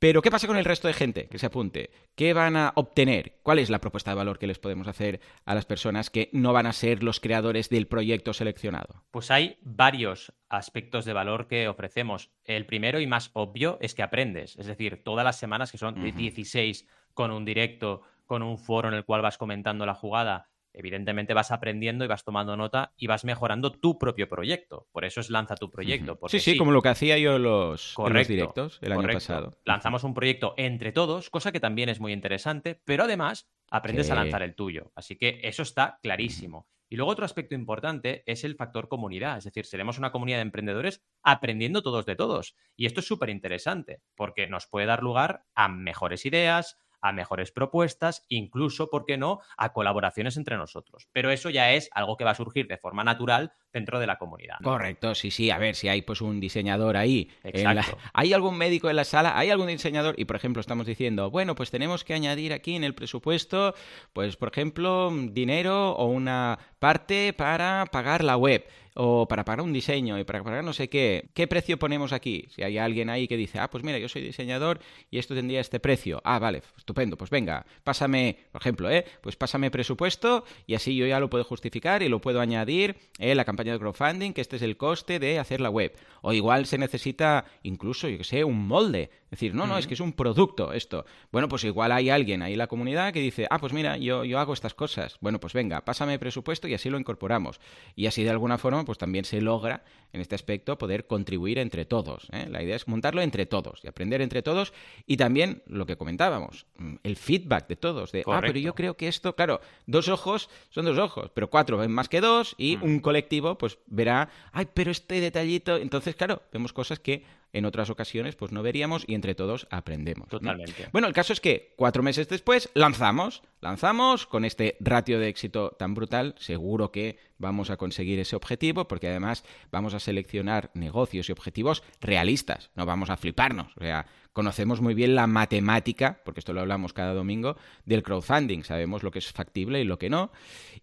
Pero, 0.00 0.22
¿qué 0.22 0.30
pasa 0.30 0.46
con 0.46 0.56
el 0.56 0.64
resto 0.64 0.86
de 0.86 0.94
gente 0.94 1.26
que 1.26 1.38
se 1.38 1.46
apunte? 1.46 1.90
¿Qué 2.14 2.32
van 2.32 2.56
a 2.56 2.72
obtener? 2.76 3.40
¿Cuál 3.42 3.58
es 3.58 3.68
la 3.68 3.80
propuesta 3.80 4.12
de 4.12 4.16
valor 4.16 4.38
que 4.38 4.46
les 4.46 4.60
podemos 4.60 4.86
hacer 4.86 5.20
a 5.44 5.56
las 5.56 5.66
personas 5.66 6.08
que 6.08 6.30
no 6.32 6.52
van 6.52 6.66
a 6.66 6.72
ser 6.72 7.02
los 7.02 7.18
creadores 7.18 7.68
del 7.68 7.88
proyecto 7.88 8.32
seleccionado? 8.32 9.02
Pues 9.10 9.32
hay 9.32 9.58
varios 9.62 10.32
aspectos 10.48 11.04
de 11.04 11.14
valor 11.14 11.48
que 11.48 11.66
ofrecemos. 11.66 12.30
El 12.44 12.64
primero 12.64 13.00
y 13.00 13.08
más 13.08 13.30
obvio 13.32 13.76
es 13.80 13.96
que 13.96 14.04
aprendes. 14.04 14.56
Es 14.56 14.66
decir, 14.66 15.02
todas 15.02 15.24
las 15.24 15.36
semanas, 15.36 15.72
que 15.72 15.78
son 15.78 16.00
16 16.00 16.86
con 17.12 17.32
un 17.32 17.44
directo, 17.44 18.02
con 18.24 18.44
un 18.44 18.56
foro 18.56 18.88
en 18.88 18.94
el 18.94 19.04
cual 19.04 19.22
vas 19.22 19.36
comentando 19.36 19.84
la 19.84 19.94
jugada, 19.94 20.48
evidentemente 20.78 21.34
vas 21.34 21.50
aprendiendo 21.50 22.04
y 22.04 22.08
vas 22.08 22.24
tomando 22.24 22.56
nota 22.56 22.92
y 22.96 23.08
vas 23.08 23.24
mejorando 23.24 23.72
tu 23.72 23.98
propio 23.98 24.28
proyecto. 24.28 24.86
Por 24.92 25.04
eso 25.04 25.20
es 25.20 25.28
lanza 25.28 25.56
tu 25.56 25.70
proyecto. 25.70 26.18
Sí, 26.28 26.38
sí, 26.38 26.56
como 26.56 26.70
lo 26.70 26.80
que 26.80 26.88
hacía 26.88 27.18
yo 27.18 27.36
en 27.36 27.42
los, 27.42 27.94
directos 28.28 28.78
el 28.80 28.92
año 28.92 29.08
pasado. 29.08 29.58
Lanzamos 29.64 30.04
un 30.04 30.14
proyecto 30.14 30.54
entre 30.56 30.92
todos, 30.92 31.30
cosa 31.30 31.50
que 31.50 31.60
también 31.60 31.88
es 31.88 31.98
muy 31.98 32.12
interesante, 32.12 32.80
pero 32.84 33.04
además 33.04 33.50
aprendes 33.70 34.10
a 34.10 34.14
lanzar 34.14 34.42
el 34.42 34.54
tuyo. 34.54 34.92
Así 34.94 35.16
que 35.16 35.40
eso 35.42 35.62
está 35.62 35.98
clarísimo. 36.00 36.68
Y 36.90 36.96
luego 36.96 37.12
otro 37.12 37.24
aspecto 37.24 37.54
importante 37.54 38.22
es 38.24 38.44
el 38.44 38.54
factor 38.54 38.88
comunidad, 38.88 39.36
es 39.36 39.44
decir, 39.44 39.66
seremos 39.66 39.98
una 39.98 40.10
comunidad 40.10 40.38
de 40.38 40.42
emprendedores 40.42 41.02
aprendiendo 41.22 41.82
todos 41.82 42.06
de 42.06 42.16
todos. 42.16 42.56
Y 42.76 42.86
esto 42.86 43.00
es 43.00 43.06
súper 43.06 43.28
interesante 43.28 44.00
porque 44.14 44.46
nos 44.46 44.66
puede 44.66 44.86
dar 44.86 45.02
lugar 45.02 45.44
a 45.54 45.68
mejores 45.68 46.24
ideas, 46.24 46.78
a 47.00 47.12
mejores 47.12 47.52
propuestas, 47.52 48.24
incluso, 48.28 48.90
¿por 48.90 49.04
qué 49.04 49.16
no?, 49.16 49.40
a 49.56 49.72
colaboraciones 49.72 50.36
entre 50.36 50.56
nosotros. 50.56 51.08
Pero 51.12 51.30
eso 51.30 51.50
ya 51.50 51.72
es 51.72 51.90
algo 51.92 52.16
que 52.16 52.24
va 52.24 52.32
a 52.32 52.34
surgir 52.34 52.66
de 52.66 52.78
forma 52.78 53.04
natural 53.04 53.52
dentro 53.78 54.00
de 54.00 54.06
la 54.06 54.18
comunidad. 54.18 54.56
Correcto, 54.62 55.14
sí, 55.14 55.30
sí. 55.30 55.50
A 55.50 55.58
ver, 55.58 55.74
si 55.74 55.88
hay 55.88 56.02
pues 56.02 56.20
un 56.20 56.40
diseñador 56.40 56.96
ahí. 56.96 57.30
¿Hay 58.12 58.32
algún 58.32 58.58
médico 58.58 58.90
en 58.90 58.96
la 58.96 59.04
sala? 59.04 59.38
¿Hay 59.38 59.50
algún 59.50 59.68
diseñador? 59.68 60.14
Y 60.18 60.24
por 60.24 60.36
ejemplo, 60.36 60.60
estamos 60.60 60.86
diciendo, 60.86 61.30
bueno, 61.30 61.54
pues 61.54 61.70
tenemos 61.70 62.04
que 62.04 62.14
añadir 62.14 62.52
aquí 62.52 62.74
en 62.74 62.84
el 62.84 62.94
presupuesto, 62.94 63.74
pues 64.12 64.36
por 64.36 64.48
ejemplo, 64.48 65.12
dinero 65.30 65.92
o 65.92 66.06
una 66.06 66.58
parte 66.78 67.32
para 67.32 67.86
pagar 67.90 68.24
la 68.24 68.36
web 68.36 68.64
o 69.00 69.28
para 69.28 69.44
pagar 69.44 69.64
un 69.64 69.72
diseño 69.72 70.18
y 70.18 70.24
para 70.24 70.42
pagar 70.42 70.64
no 70.64 70.72
sé 70.72 70.88
qué, 70.88 71.30
¿qué 71.32 71.46
precio 71.46 71.78
ponemos 71.78 72.12
aquí? 72.12 72.46
Si 72.50 72.64
hay 72.64 72.78
alguien 72.78 73.10
ahí 73.10 73.28
que 73.28 73.36
dice, 73.36 73.60
ah, 73.60 73.70
pues 73.70 73.84
mira, 73.84 73.96
yo 73.98 74.08
soy 74.08 74.22
diseñador 74.22 74.80
y 75.08 75.18
esto 75.18 75.36
tendría 75.36 75.60
este 75.60 75.78
precio. 75.78 76.20
Ah, 76.24 76.40
vale, 76.40 76.62
estupendo, 76.76 77.16
pues 77.16 77.30
venga, 77.30 77.64
pásame, 77.84 78.36
por 78.50 78.60
ejemplo, 78.60 78.90
¿eh? 78.90 79.04
Pues 79.20 79.36
pásame 79.36 79.70
presupuesto 79.70 80.44
y 80.66 80.74
así 80.74 80.96
yo 80.96 81.06
ya 81.06 81.20
lo 81.20 81.30
puedo 81.30 81.44
justificar 81.44 82.02
y 82.02 82.08
lo 82.08 82.20
puedo 82.20 82.40
añadir 82.40 82.96
en 83.20 83.36
la 83.36 83.44
campaña 83.44 83.67
de 83.72 83.78
crowdfunding, 83.78 84.32
que 84.32 84.40
este 84.40 84.56
es 84.56 84.62
el 84.62 84.76
coste 84.76 85.18
de 85.18 85.38
hacer 85.38 85.60
la 85.60 85.70
web. 85.70 85.96
O 86.22 86.32
igual 86.32 86.66
se 86.66 86.78
necesita 86.78 87.44
incluso, 87.62 88.08
yo 88.08 88.18
que 88.18 88.24
sé, 88.24 88.44
un 88.44 88.66
molde. 88.66 89.10
Es 89.24 89.32
decir, 89.32 89.54
no, 89.54 89.66
no, 89.66 89.76
es 89.76 89.86
que 89.86 89.94
es 89.94 90.00
un 90.00 90.12
producto 90.12 90.72
esto. 90.72 91.04
Bueno, 91.30 91.48
pues 91.48 91.64
igual 91.64 91.92
hay 91.92 92.10
alguien 92.10 92.42
ahí 92.42 92.52
en 92.52 92.58
la 92.58 92.66
comunidad 92.66 93.12
que 93.12 93.20
dice, 93.20 93.46
ah, 93.50 93.58
pues 93.58 93.72
mira, 93.72 93.96
yo, 93.98 94.24
yo 94.24 94.38
hago 94.38 94.54
estas 94.54 94.74
cosas. 94.74 95.18
Bueno, 95.20 95.38
pues 95.38 95.52
venga, 95.52 95.84
pásame 95.84 96.18
presupuesto 96.18 96.66
y 96.66 96.74
así 96.74 96.88
lo 96.88 96.98
incorporamos. 96.98 97.60
Y 97.94 98.06
así 98.06 98.24
de 98.24 98.30
alguna 98.30 98.58
forma 98.58 98.84
pues 98.84 98.98
también 98.98 99.24
se 99.24 99.40
logra 99.40 99.82
en 100.12 100.20
este 100.20 100.34
aspecto 100.34 100.78
poder 100.78 101.06
contribuir 101.06 101.58
entre 101.58 101.84
todos. 101.84 102.28
¿eh? 102.32 102.46
La 102.48 102.62
idea 102.62 102.76
es 102.76 102.88
montarlo 102.88 103.20
entre 103.20 103.46
todos 103.46 103.80
y 103.82 103.88
aprender 103.88 104.22
entre 104.22 104.42
todos 104.42 104.72
y 105.06 105.16
también 105.16 105.62
lo 105.66 105.86
que 105.86 105.96
comentábamos, 105.96 106.66
mm, 106.78 106.96
el 107.02 107.16
feedback 107.16 107.68
de 107.68 107.76
todos, 107.76 108.12
de, 108.12 108.24
ah, 108.26 108.40
pero 108.40 108.58
yo 108.58 108.74
creo 108.74 108.96
que 108.96 109.08
esto, 109.08 109.34
claro, 109.34 109.60
dos 109.86 110.08
ojos 110.08 110.48
son 110.70 110.84
dos 110.84 110.98
ojos, 110.98 111.30
pero 111.34 111.50
cuatro 111.50 111.76
ven 111.78 111.90
más 111.90 112.08
que 112.08 112.20
dos 112.20 112.54
y 112.58 112.76
un 112.76 113.00
colectivo 113.00 113.47
pues 113.56 113.78
verá, 113.86 114.28
ay, 114.52 114.68
pero 114.74 114.90
este 114.90 115.20
detallito, 115.20 115.76
entonces 115.76 116.16
claro, 116.16 116.42
vemos 116.52 116.72
cosas 116.72 116.98
que 116.98 117.24
en 117.52 117.64
otras 117.64 117.90
ocasiones 117.90 118.36
pues 118.36 118.52
no 118.52 118.62
veríamos 118.62 119.04
y 119.06 119.14
entre 119.14 119.34
todos 119.34 119.66
aprendemos. 119.70 120.28
Totalmente. 120.28 120.88
Bueno, 120.92 121.08
el 121.08 121.14
caso 121.14 121.32
es 121.32 121.40
que 121.40 121.74
cuatro 121.76 122.02
meses 122.02 122.28
después 122.28 122.70
lanzamos, 122.74 123.42
lanzamos 123.60 124.26
con 124.26 124.44
este 124.44 124.76
ratio 124.80 125.18
de 125.18 125.28
éxito 125.28 125.74
tan 125.78 125.94
brutal, 125.94 126.34
seguro 126.38 126.92
que 126.92 127.18
vamos 127.38 127.70
a 127.70 127.76
conseguir 127.76 128.18
ese 128.18 128.36
objetivo 128.36 128.86
porque 128.86 129.08
además 129.08 129.44
vamos 129.70 129.94
a 129.94 130.00
seleccionar 130.00 130.70
negocios 130.74 131.28
y 131.28 131.32
objetivos 131.32 131.82
realistas, 132.00 132.70
no 132.74 132.84
vamos 132.84 133.10
a 133.10 133.16
fliparnos, 133.16 133.72
o 133.76 133.80
sea, 133.80 134.06
conocemos 134.38 134.80
muy 134.80 134.94
bien 134.94 135.16
la 135.16 135.26
matemática, 135.26 136.20
porque 136.24 136.38
esto 136.38 136.52
lo 136.52 136.60
hablamos 136.60 136.92
cada 136.92 137.12
domingo, 137.12 137.56
del 137.84 138.04
crowdfunding, 138.04 138.62
sabemos 138.62 139.02
lo 139.02 139.10
que 139.10 139.18
es 139.18 139.32
factible 139.32 139.80
y 139.80 139.84
lo 139.84 139.98
que 139.98 140.08
no. 140.08 140.30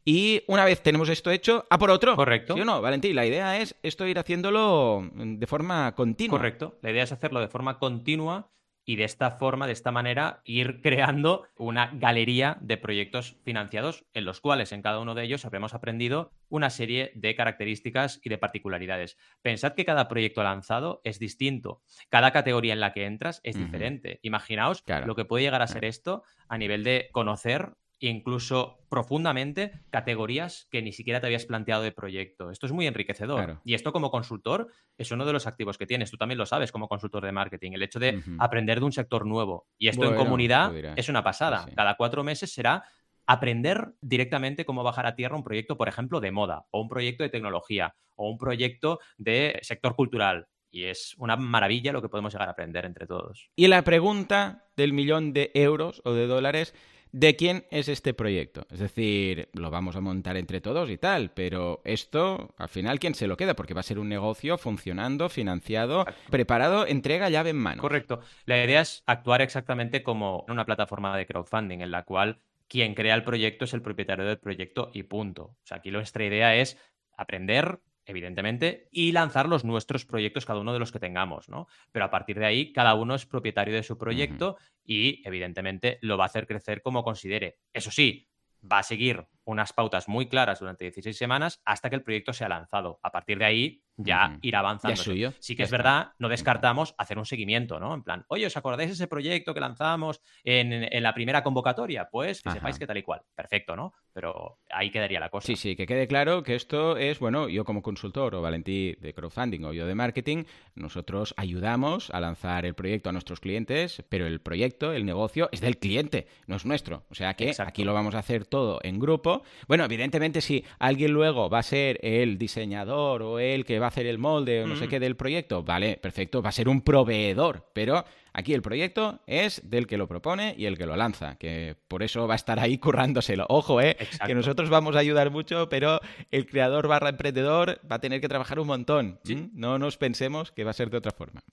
Y 0.03 0.43
una 0.47 0.65
vez 0.65 0.83
tenemos 0.83 1.07
esto 1.07 1.31
hecho, 1.31 1.65
a 1.69 1.77
por 1.77 1.89
otro. 1.89 2.17
Correcto. 2.17 2.55
¿Sí 2.55 2.59
o 2.59 2.65
no, 2.65 2.81
Valentín? 2.81 3.15
La 3.15 3.25
idea 3.25 3.57
es 3.61 3.77
esto 3.81 4.05
ir 4.05 4.19
haciéndolo 4.19 5.09
de 5.13 5.47
forma 5.47 5.95
continua. 5.95 6.37
Correcto. 6.37 6.77
La 6.81 6.91
idea 6.91 7.03
es 7.03 7.13
hacerlo 7.13 7.39
de 7.39 7.47
forma 7.47 7.79
continua 7.79 8.51
y 8.85 8.95
de 8.95 9.03
esta 9.03 9.31
forma, 9.31 9.65
de 9.65 9.73
esta 9.73 9.91
manera, 9.91 10.41
ir 10.45 10.81
creando 10.81 11.47
una 11.57 11.91
galería 11.93 12.57
de 12.61 12.77
proyectos 12.77 13.35
financiados 13.43 14.05
en 14.13 14.25
los 14.25 14.39
cuales 14.39 14.71
en 14.71 14.81
cada 14.81 14.99
uno 14.99 15.15
de 15.15 15.23
ellos 15.23 15.43
habremos 15.43 15.73
aprendido 15.73 16.31
una 16.49 16.69
serie 16.69 17.11
de 17.15 17.35
características 17.35 18.21
y 18.23 18.29
de 18.29 18.37
particularidades. 18.37 19.17
Pensad 19.41 19.73
que 19.73 19.85
cada 19.85 20.07
proyecto 20.07 20.43
lanzado 20.43 21.01
es 21.03 21.19
distinto, 21.19 21.81
cada 22.09 22.31
categoría 22.31 22.73
en 22.73 22.79
la 22.79 22.93
que 22.93 23.05
entras 23.05 23.41
es 23.43 23.57
diferente. 23.57 24.19
Imaginaos 24.21 24.83
lo 25.05 25.15
que 25.15 25.25
puede 25.25 25.43
llegar 25.43 25.61
a 25.61 25.67
ser 25.67 25.85
esto 25.85 26.23
a 26.47 26.57
nivel 26.57 26.83
de 26.83 27.09
conocer 27.11 27.73
incluso 27.99 28.79
profundamente 28.89 29.71
categorías 29.89 30.67
que 30.71 30.81
ni 30.81 30.91
siquiera 30.91 31.19
te 31.19 31.27
habías 31.27 31.45
planteado 31.45 31.83
de 31.83 31.91
proyecto. 31.91 32.51
Esto 32.51 32.65
es 32.65 32.71
muy 32.71 32.87
enriquecedor. 32.87 33.61
Y 33.63 33.73
esto 33.73 33.91
como 33.91 34.11
consultor 34.11 34.67
es 34.97 35.11
uno 35.11 35.25
de 35.25 35.33
los 35.33 35.47
activos 35.47 35.77
que 35.77 35.85
tienes. 35.85 36.11
Tú 36.11 36.17
también 36.17 36.37
lo 36.37 36.45
sabes 36.45 36.71
como 36.71 36.87
consultor 36.87 37.25
de 37.25 37.31
marketing. 37.31 37.71
El 37.73 37.83
hecho 37.83 37.99
de 37.99 38.21
aprender 38.39 38.79
de 38.79 38.85
un 38.85 38.91
sector 38.91 39.25
nuevo. 39.25 39.67
Y 39.77 39.87
esto 39.87 40.05
en 40.05 40.15
comunidad 40.15 40.73
es 40.97 41.09
una 41.09 41.23
pasada. 41.23 41.65
Cada 41.75 41.95
cuatro 41.95 42.23
meses 42.23 42.53
será 42.53 42.83
aprender 43.27 43.93
directamente 44.01 44.65
cómo 44.65 44.83
bajar 44.83 45.07
a 45.07 45.15
tierra 45.15 45.35
un 45.35 45.43
proyecto, 45.43 45.77
por 45.77 45.87
ejemplo, 45.87 46.19
de 46.19 46.31
moda, 46.31 46.67
o 46.71 46.81
un 46.81 46.87
proyecto 46.87 47.23
de 47.23 47.29
tecnología, 47.29 47.95
o 48.15 48.29
un 48.29 48.37
proyecto 48.37 48.99
de 49.17 49.59
sector 49.61 49.95
cultural. 49.95 50.47
Y 50.69 50.83
es 50.85 51.15
una 51.17 51.37
maravilla 51.37 51.93
lo 51.93 52.01
que 52.01 52.09
podemos 52.09 52.33
llegar 52.33 52.49
a 52.49 52.51
aprender 52.51 52.85
entre 52.85 53.07
todos. 53.07 53.49
Y 53.55 53.67
la 53.67 53.83
pregunta 53.83 54.67
del 54.75 54.93
millón 54.93 55.31
de 55.31 55.51
euros 55.53 56.01
o 56.03 56.13
de 56.13 56.27
dólares 56.27 56.75
de 57.15 57.37
quién 57.37 57.65
es 57.71 57.87
este 57.87 58.13
proyecto. 58.13 58.67
Es 58.69 58.79
decir, 58.79 59.47
lo 59.53 59.71
vamos 59.71 59.95
a 59.95 60.01
montar 60.01 60.35
entre 60.35 60.59
todos 60.59 60.89
y 60.89 60.97
tal, 60.97 61.31
pero 61.33 61.79
esto, 61.85 62.53
al 62.57 62.67
final, 62.67 62.99
¿quién 62.99 63.15
se 63.15 63.25
lo 63.25 63.37
queda? 63.37 63.55
Porque 63.55 63.73
va 63.73 63.79
a 63.79 63.83
ser 63.83 63.99
un 63.99 64.09
negocio 64.09 64.57
funcionando, 64.57 65.29
financiado, 65.29 66.05
preparado, 66.29 66.85
entrega 66.85 67.29
llave 67.29 67.51
en 67.51 67.55
mano. 67.55 67.81
Correcto. 67.81 68.19
La 68.45 68.61
idea 68.61 68.81
es 68.81 69.01
actuar 69.05 69.41
exactamente 69.41 70.03
como 70.03 70.43
una 70.49 70.65
plataforma 70.65 71.15
de 71.15 71.25
crowdfunding 71.25 71.79
en 71.79 71.91
la 71.91 72.03
cual 72.03 72.41
quien 72.67 72.93
crea 72.95 73.15
el 73.15 73.23
proyecto 73.23 73.63
es 73.63 73.73
el 73.73 73.81
propietario 73.81 74.25
del 74.25 74.39
proyecto 74.39 74.91
y 74.93 75.03
punto. 75.03 75.43
O 75.43 75.57
sea, 75.63 75.77
aquí 75.77 75.91
nuestra 75.91 76.25
idea 76.25 76.57
es 76.57 76.77
aprender, 77.15 77.79
evidentemente, 78.05 78.87
y 78.91 79.11
lanzar 79.11 79.47
los 79.47 79.63
nuestros 79.63 80.05
proyectos, 80.05 80.45
cada 80.45 80.59
uno 80.59 80.73
de 80.73 80.79
los 80.79 80.91
que 80.91 80.99
tengamos, 80.99 81.49
¿no? 81.49 81.67
Pero 81.91 82.05
a 82.05 82.09
partir 82.09 82.39
de 82.39 82.45
ahí, 82.45 82.71
cada 82.71 82.95
uno 82.95 83.15
es 83.15 83.25
propietario 83.25 83.73
de 83.73 83.83
su 83.83 83.97
proyecto 83.97 84.57
y, 84.83 85.21
evidentemente, 85.27 85.99
lo 86.01 86.17
va 86.17 86.25
a 86.25 86.27
hacer 86.27 86.47
crecer 86.47 86.81
como 86.81 87.03
considere. 87.03 87.59
Eso 87.73 87.91
sí, 87.91 88.29
va 88.71 88.79
a 88.79 88.83
seguir 88.83 89.25
unas 89.45 89.73
pautas 89.73 90.07
muy 90.07 90.27
claras 90.27 90.59
durante 90.59 90.85
16 90.85 91.17
semanas 91.17 91.61
hasta 91.65 91.89
que 91.89 91.95
el 91.95 92.03
proyecto 92.03 92.33
sea 92.33 92.49
lanzado. 92.49 92.99
A 93.03 93.11
partir 93.11 93.37
de 93.39 93.45
ahí 93.45 93.81
ya 93.97 94.37
irá 94.41 94.59
avanzando. 94.59 95.01
Sí 95.39 95.55
que 95.55 95.63
es 95.63 95.71
verdad, 95.71 96.11
no 96.19 96.27
descartamos 96.27 96.95
hacer 96.97 97.17
un 97.17 97.25
seguimiento, 97.25 97.79
¿no? 97.79 97.93
En 97.93 98.03
plan, 98.03 98.25
oye, 98.27 98.45
¿os 98.45 98.57
acordáis 98.57 98.91
ese 98.91 99.07
proyecto 99.07 99.53
que 99.53 99.59
lanzamos 99.59 100.21
en, 100.43 100.87
la 101.01 101.13
primera 101.13 101.43
convocatoria? 101.43 102.09
Pues 102.09 102.41
que 102.41 102.51
sepáis 102.51 102.77
que 102.77 102.87
tal 102.87 102.97
y 102.97 103.03
cual. 103.03 103.21
Perfecto, 103.33 103.75
¿no? 103.75 103.93
Pero 104.13 104.59
ahí 104.69 104.91
quedaría 104.91 105.19
la 105.19 105.29
cosa. 105.29 105.47
Sí, 105.47 105.55
sí, 105.55 105.75
que 105.75 105.85
quede 105.85 106.07
claro 106.07 106.43
que 106.43 106.55
esto 106.55 106.97
es, 106.97 107.19
bueno, 107.19 107.47
yo 107.47 107.65
como 107.65 107.81
consultor 107.81 108.35
o 108.35 108.41
Valentí 108.41 108.95
de 108.99 109.13
crowdfunding 109.13 109.63
o 109.65 109.73
yo 109.73 109.87
de 109.87 109.95
marketing, 109.95 110.43
nosotros 110.73 111.33
ayudamos 111.37 112.09
a 112.11 112.19
lanzar 112.19 112.65
el 112.65 112.75
proyecto 112.75 113.09
a 113.09 113.11
nuestros 113.13 113.39
clientes, 113.39 114.03
pero 114.09 114.27
el 114.27 114.41
proyecto, 114.41 114.93
el 114.93 115.05
negocio 115.05 115.49
es 115.51 115.61
del 115.61 115.77
cliente, 115.77 116.27
no 116.47 116.55
es 116.55 116.65
nuestro. 116.65 117.05
O 117.09 117.15
sea 117.15 117.33
que 117.35 117.53
aquí 117.59 117.83
lo 117.83 117.93
vamos 117.93 118.15
a 118.15 118.19
hacer 118.19 118.45
todo 118.45 118.79
en 118.83 118.99
grupo. 118.99 119.34
Bueno, 119.67 119.85
evidentemente 119.85 120.41
si 120.41 120.63
alguien 120.79 121.11
luego 121.11 121.49
va 121.49 121.59
a 121.59 121.63
ser 121.63 121.99
el 122.01 122.37
diseñador 122.37 123.21
o 123.21 123.39
el 123.39 123.65
que 123.65 123.79
va 123.79 123.85
a 123.85 123.89
hacer 123.89 124.05
el 124.05 124.17
molde 124.17 124.63
o 124.63 124.67
no 124.67 124.75
sé 124.75 124.87
qué 124.87 124.99
del 124.99 125.15
proyecto, 125.15 125.63
vale, 125.63 125.97
perfecto, 125.97 126.41
va 126.41 126.49
a 126.49 126.53
ser 126.53 126.69
un 126.69 126.81
proveedor, 126.81 127.69
pero 127.73 128.05
Aquí 128.37 128.53
el 128.53 128.61
proyecto 128.61 129.21
es 129.27 129.61
del 129.63 129.87
que 129.87 129.95
lo 129.95 130.09
propone 130.09 130.55
y 130.57 130.65
el 130.65 130.77
que 130.77 130.85
lo 130.85 130.97
lanza, 130.97 131.37
que 131.37 131.77
por 131.87 132.03
eso 132.03 132.27
va 132.27 132.33
a 132.33 132.35
estar 132.35 132.59
ahí 132.59 132.77
currándoselo. 132.77 133.45
Ojo, 133.47 133.79
eh, 133.79 133.95
que 134.25 134.35
nosotros 134.35 134.69
vamos 134.69 134.97
a 134.97 134.99
ayudar 134.99 135.31
mucho, 135.31 135.69
pero 135.69 136.01
el 136.31 136.45
creador 136.45 136.89
barra 136.89 137.07
emprendedor 137.07 137.79
va 137.89 137.95
a 137.95 137.99
tener 137.99 138.19
que 138.19 138.27
trabajar 138.27 138.59
un 138.59 138.67
montón. 138.67 139.21
No 139.53 139.79
nos 139.79 139.95
pensemos 139.95 140.51
que 140.51 140.65
va 140.65 140.71
a 140.71 140.73
ser 140.73 140.89
de 140.89 140.97
otra 140.97 141.13
forma. 141.13 141.43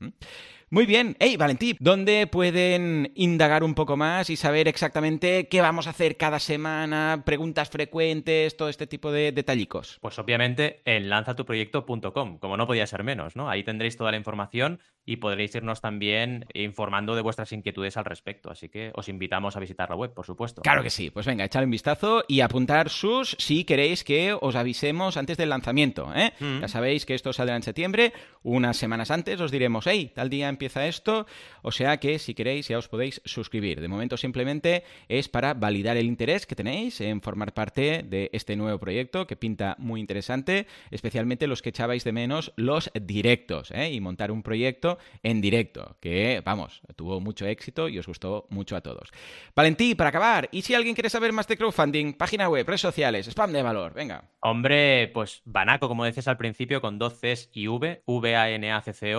Muy 0.72 0.86
bien. 0.86 1.16
Hey, 1.20 1.36
Valentín, 1.36 1.76
¿dónde 1.80 2.26
pueden 2.26 3.12
indagar 3.14 3.62
un 3.62 3.74
poco 3.74 3.98
más 3.98 4.30
y 4.30 4.36
saber 4.36 4.68
exactamente 4.68 5.46
qué 5.46 5.60
vamos 5.60 5.86
a 5.86 5.90
hacer 5.90 6.16
cada 6.16 6.38
semana, 6.38 7.24
preguntas 7.26 7.68
frecuentes, 7.68 8.56
todo 8.56 8.70
este 8.70 8.86
tipo 8.86 9.12
de 9.12 9.32
detallicos? 9.32 9.98
Pues 10.00 10.18
obviamente 10.18 10.80
en 10.86 11.10
lanzatuproyecto.com, 11.10 12.38
como 12.38 12.56
no 12.56 12.66
podía 12.66 12.86
ser 12.86 13.04
menos, 13.04 13.36
¿no? 13.36 13.50
Ahí 13.50 13.64
tendréis 13.64 13.98
toda 13.98 14.12
la 14.12 14.16
información 14.16 14.80
y 15.04 15.16
podréis 15.16 15.54
irnos 15.54 15.82
también 15.82 16.46
informando 16.54 17.14
de 17.16 17.20
vuestras 17.20 17.52
inquietudes 17.52 17.98
al 17.98 18.06
respecto. 18.06 18.50
Así 18.50 18.70
que 18.70 18.92
os 18.94 19.10
invitamos 19.10 19.58
a 19.58 19.60
visitar 19.60 19.90
la 19.90 19.96
web, 19.96 20.14
por 20.14 20.24
supuesto. 20.24 20.62
Claro 20.62 20.82
que 20.82 20.88
sí. 20.88 21.10
Pues 21.10 21.26
venga, 21.26 21.44
echad 21.44 21.64
un 21.64 21.70
vistazo 21.70 22.24
y 22.28 22.40
apuntar 22.40 22.88
sus 22.88 23.36
si 23.38 23.64
queréis 23.64 24.04
que 24.04 24.34
os 24.40 24.54
avisemos 24.54 25.18
antes 25.18 25.36
del 25.36 25.50
lanzamiento. 25.50 26.10
¿eh? 26.14 26.32
Mm. 26.40 26.60
Ya 26.60 26.68
sabéis 26.68 27.04
que 27.04 27.14
esto 27.14 27.34
saldrá 27.34 27.56
en 27.56 27.62
septiembre. 27.62 28.14
Unas 28.42 28.78
semanas 28.78 29.10
antes 29.10 29.38
os 29.38 29.50
diremos, 29.50 29.86
hey, 29.86 30.12
tal 30.14 30.30
día 30.30 30.48
empieza 30.48 30.61
esto. 30.86 31.26
O 31.62 31.72
sea 31.72 31.98
que 31.98 32.18
si 32.18 32.34
queréis 32.34 32.68
ya 32.68 32.78
os 32.78 32.88
podéis 32.88 33.20
suscribir. 33.24 33.80
De 33.80 33.88
momento 33.88 34.16
simplemente 34.16 34.84
es 35.08 35.28
para 35.28 35.54
validar 35.54 35.96
el 35.96 36.06
interés 36.06 36.46
que 36.46 36.54
tenéis 36.54 37.00
en 37.00 37.20
formar 37.20 37.54
parte 37.54 38.02
de 38.02 38.30
este 38.32 38.56
nuevo 38.56 38.78
proyecto 38.78 39.26
que 39.26 39.36
pinta 39.36 39.76
muy 39.78 40.00
interesante, 40.00 40.66
especialmente 40.90 41.46
los 41.46 41.62
que 41.62 41.70
echabais 41.70 42.04
de 42.04 42.12
menos 42.12 42.52
los 42.56 42.90
directos 42.94 43.70
¿eh? 43.70 43.92
y 43.92 44.00
montar 44.00 44.30
un 44.30 44.42
proyecto 44.42 44.98
en 45.22 45.40
directo, 45.40 45.96
que, 46.00 46.42
vamos, 46.44 46.80
tuvo 46.96 47.20
mucho 47.20 47.46
éxito 47.46 47.88
y 47.88 47.98
os 47.98 48.06
gustó 48.06 48.46
mucho 48.50 48.76
a 48.76 48.80
todos. 48.80 49.10
Valentí, 49.54 49.94
para 49.94 50.10
acabar, 50.10 50.48
¿y 50.52 50.62
si 50.62 50.74
alguien 50.74 50.94
quiere 50.94 51.10
saber 51.10 51.32
más 51.32 51.48
de 51.48 51.56
crowdfunding, 51.56 52.14
página 52.14 52.48
web, 52.48 52.66
redes 52.66 52.80
sociales, 52.80 53.28
spam 53.28 53.52
de 53.52 53.62
valor? 53.62 53.94
Venga. 53.94 54.24
Hombre, 54.40 55.08
pues 55.08 55.42
Banaco, 55.44 55.88
como 55.88 56.04
decías 56.04 56.28
al 56.28 56.36
principio, 56.36 56.80
con 56.80 56.98
dos 56.98 57.20
Cs 57.20 57.50
y 57.52 57.68
V, 57.68 58.02
v 58.06 58.36
a 58.36 58.50
n 58.50 58.72
a 58.72 58.82
c 58.82 58.92
c 58.92 59.14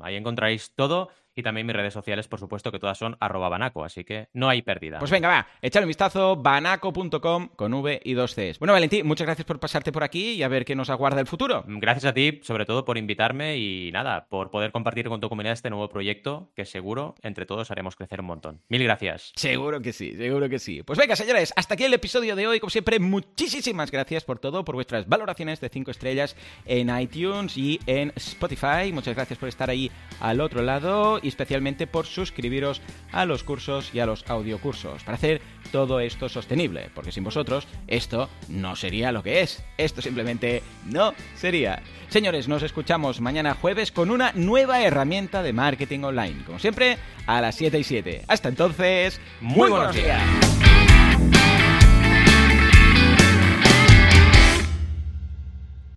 Ahí 0.00 0.16
encontraréis 0.16 0.51
todo 0.74 1.08
y 1.34 1.42
también 1.42 1.66
mis 1.66 1.76
redes 1.76 1.94
sociales, 1.94 2.28
por 2.28 2.38
supuesto, 2.38 2.70
que 2.70 2.78
todas 2.78 2.98
son 2.98 3.16
arroba 3.20 3.48
banaco, 3.48 3.84
así 3.84 4.04
que 4.04 4.28
no 4.32 4.48
hay 4.48 4.62
pérdida. 4.62 4.98
Pues 4.98 5.10
venga, 5.10 5.28
va, 5.28 5.46
echad 5.60 5.82
un 5.82 5.88
vistazo, 5.88 6.36
banaco.com 6.36 7.48
con 7.56 7.74
V 7.74 8.00
y 8.04 8.14
dos 8.14 8.34
Cs. 8.34 8.58
Bueno, 8.58 8.72
Valentín, 8.72 9.06
muchas 9.06 9.26
gracias 9.26 9.46
por 9.46 9.60
pasarte 9.60 9.92
por 9.92 10.04
aquí 10.04 10.32
y 10.32 10.42
a 10.42 10.48
ver 10.48 10.64
qué 10.64 10.74
nos 10.74 10.90
aguarda 10.90 11.20
el 11.20 11.26
futuro. 11.26 11.64
Gracias 11.66 12.04
a 12.04 12.14
ti, 12.14 12.40
sobre 12.42 12.66
todo, 12.66 12.84
por 12.84 12.98
invitarme 12.98 13.56
y 13.56 13.90
nada, 13.92 14.26
por 14.28 14.50
poder 14.50 14.72
compartir 14.72 15.08
con 15.08 15.20
tu 15.20 15.28
comunidad 15.28 15.54
este 15.54 15.70
nuevo 15.70 15.88
proyecto 15.88 16.50
que 16.54 16.64
seguro 16.64 17.14
entre 17.22 17.46
todos 17.46 17.70
haremos 17.70 17.96
crecer 17.96 18.20
un 18.20 18.26
montón. 18.26 18.60
Mil 18.68 18.82
gracias. 18.82 19.32
Seguro 19.36 19.80
que 19.80 19.92
sí, 19.92 20.14
seguro 20.16 20.48
que 20.48 20.58
sí. 20.58 20.82
Pues 20.82 20.98
venga, 20.98 21.16
señores, 21.16 21.52
hasta 21.56 21.74
aquí 21.74 21.84
el 21.84 21.94
episodio 21.94 22.36
de 22.36 22.46
hoy. 22.46 22.60
Como 22.60 22.70
siempre, 22.70 22.98
muchísimas 22.98 23.90
gracias 23.90 24.24
por 24.24 24.38
todo, 24.38 24.64
por 24.64 24.74
vuestras 24.74 25.08
valoraciones 25.08 25.60
de 25.60 25.68
5 25.68 25.90
estrellas 25.90 26.36
en 26.66 26.96
iTunes 26.98 27.56
y 27.56 27.80
en 27.86 28.12
Spotify. 28.16 28.92
Muchas 28.92 29.14
gracias 29.14 29.38
por 29.38 29.48
estar 29.48 29.70
ahí 29.70 29.90
al 30.20 30.40
otro 30.40 30.62
lado 30.62 31.20
y 31.22 31.28
especialmente 31.28 31.86
por 31.86 32.06
suscribiros 32.06 32.80
a 33.12 33.24
los 33.24 33.44
cursos 33.44 33.90
y 33.94 34.00
a 34.00 34.06
los 34.06 34.24
audiocursos 34.28 35.02
para 35.04 35.16
hacer 35.16 35.40
todo 35.70 36.00
esto 36.00 36.28
sostenible, 36.28 36.90
porque 36.94 37.12
sin 37.12 37.24
vosotros 37.24 37.66
esto 37.86 38.28
no 38.48 38.76
sería 38.76 39.12
lo 39.12 39.22
que 39.22 39.40
es. 39.40 39.64
Esto 39.78 40.02
simplemente 40.02 40.62
no 40.86 41.14
sería. 41.36 41.82
Señores, 42.08 42.48
nos 42.48 42.62
escuchamos 42.62 43.20
mañana 43.20 43.54
jueves 43.54 43.92
con 43.92 44.10
una 44.10 44.32
nueva 44.34 44.82
herramienta 44.82 45.42
de 45.42 45.52
marketing 45.52 46.00
online. 46.00 46.44
Como 46.44 46.58
siempre, 46.58 46.98
a 47.26 47.40
las 47.40 47.54
7 47.54 47.78
y 47.78 47.84
7. 47.84 48.24
Hasta 48.28 48.48
entonces, 48.48 49.20
muy, 49.40 49.70
buenos 49.70 49.94
días. 49.94 50.22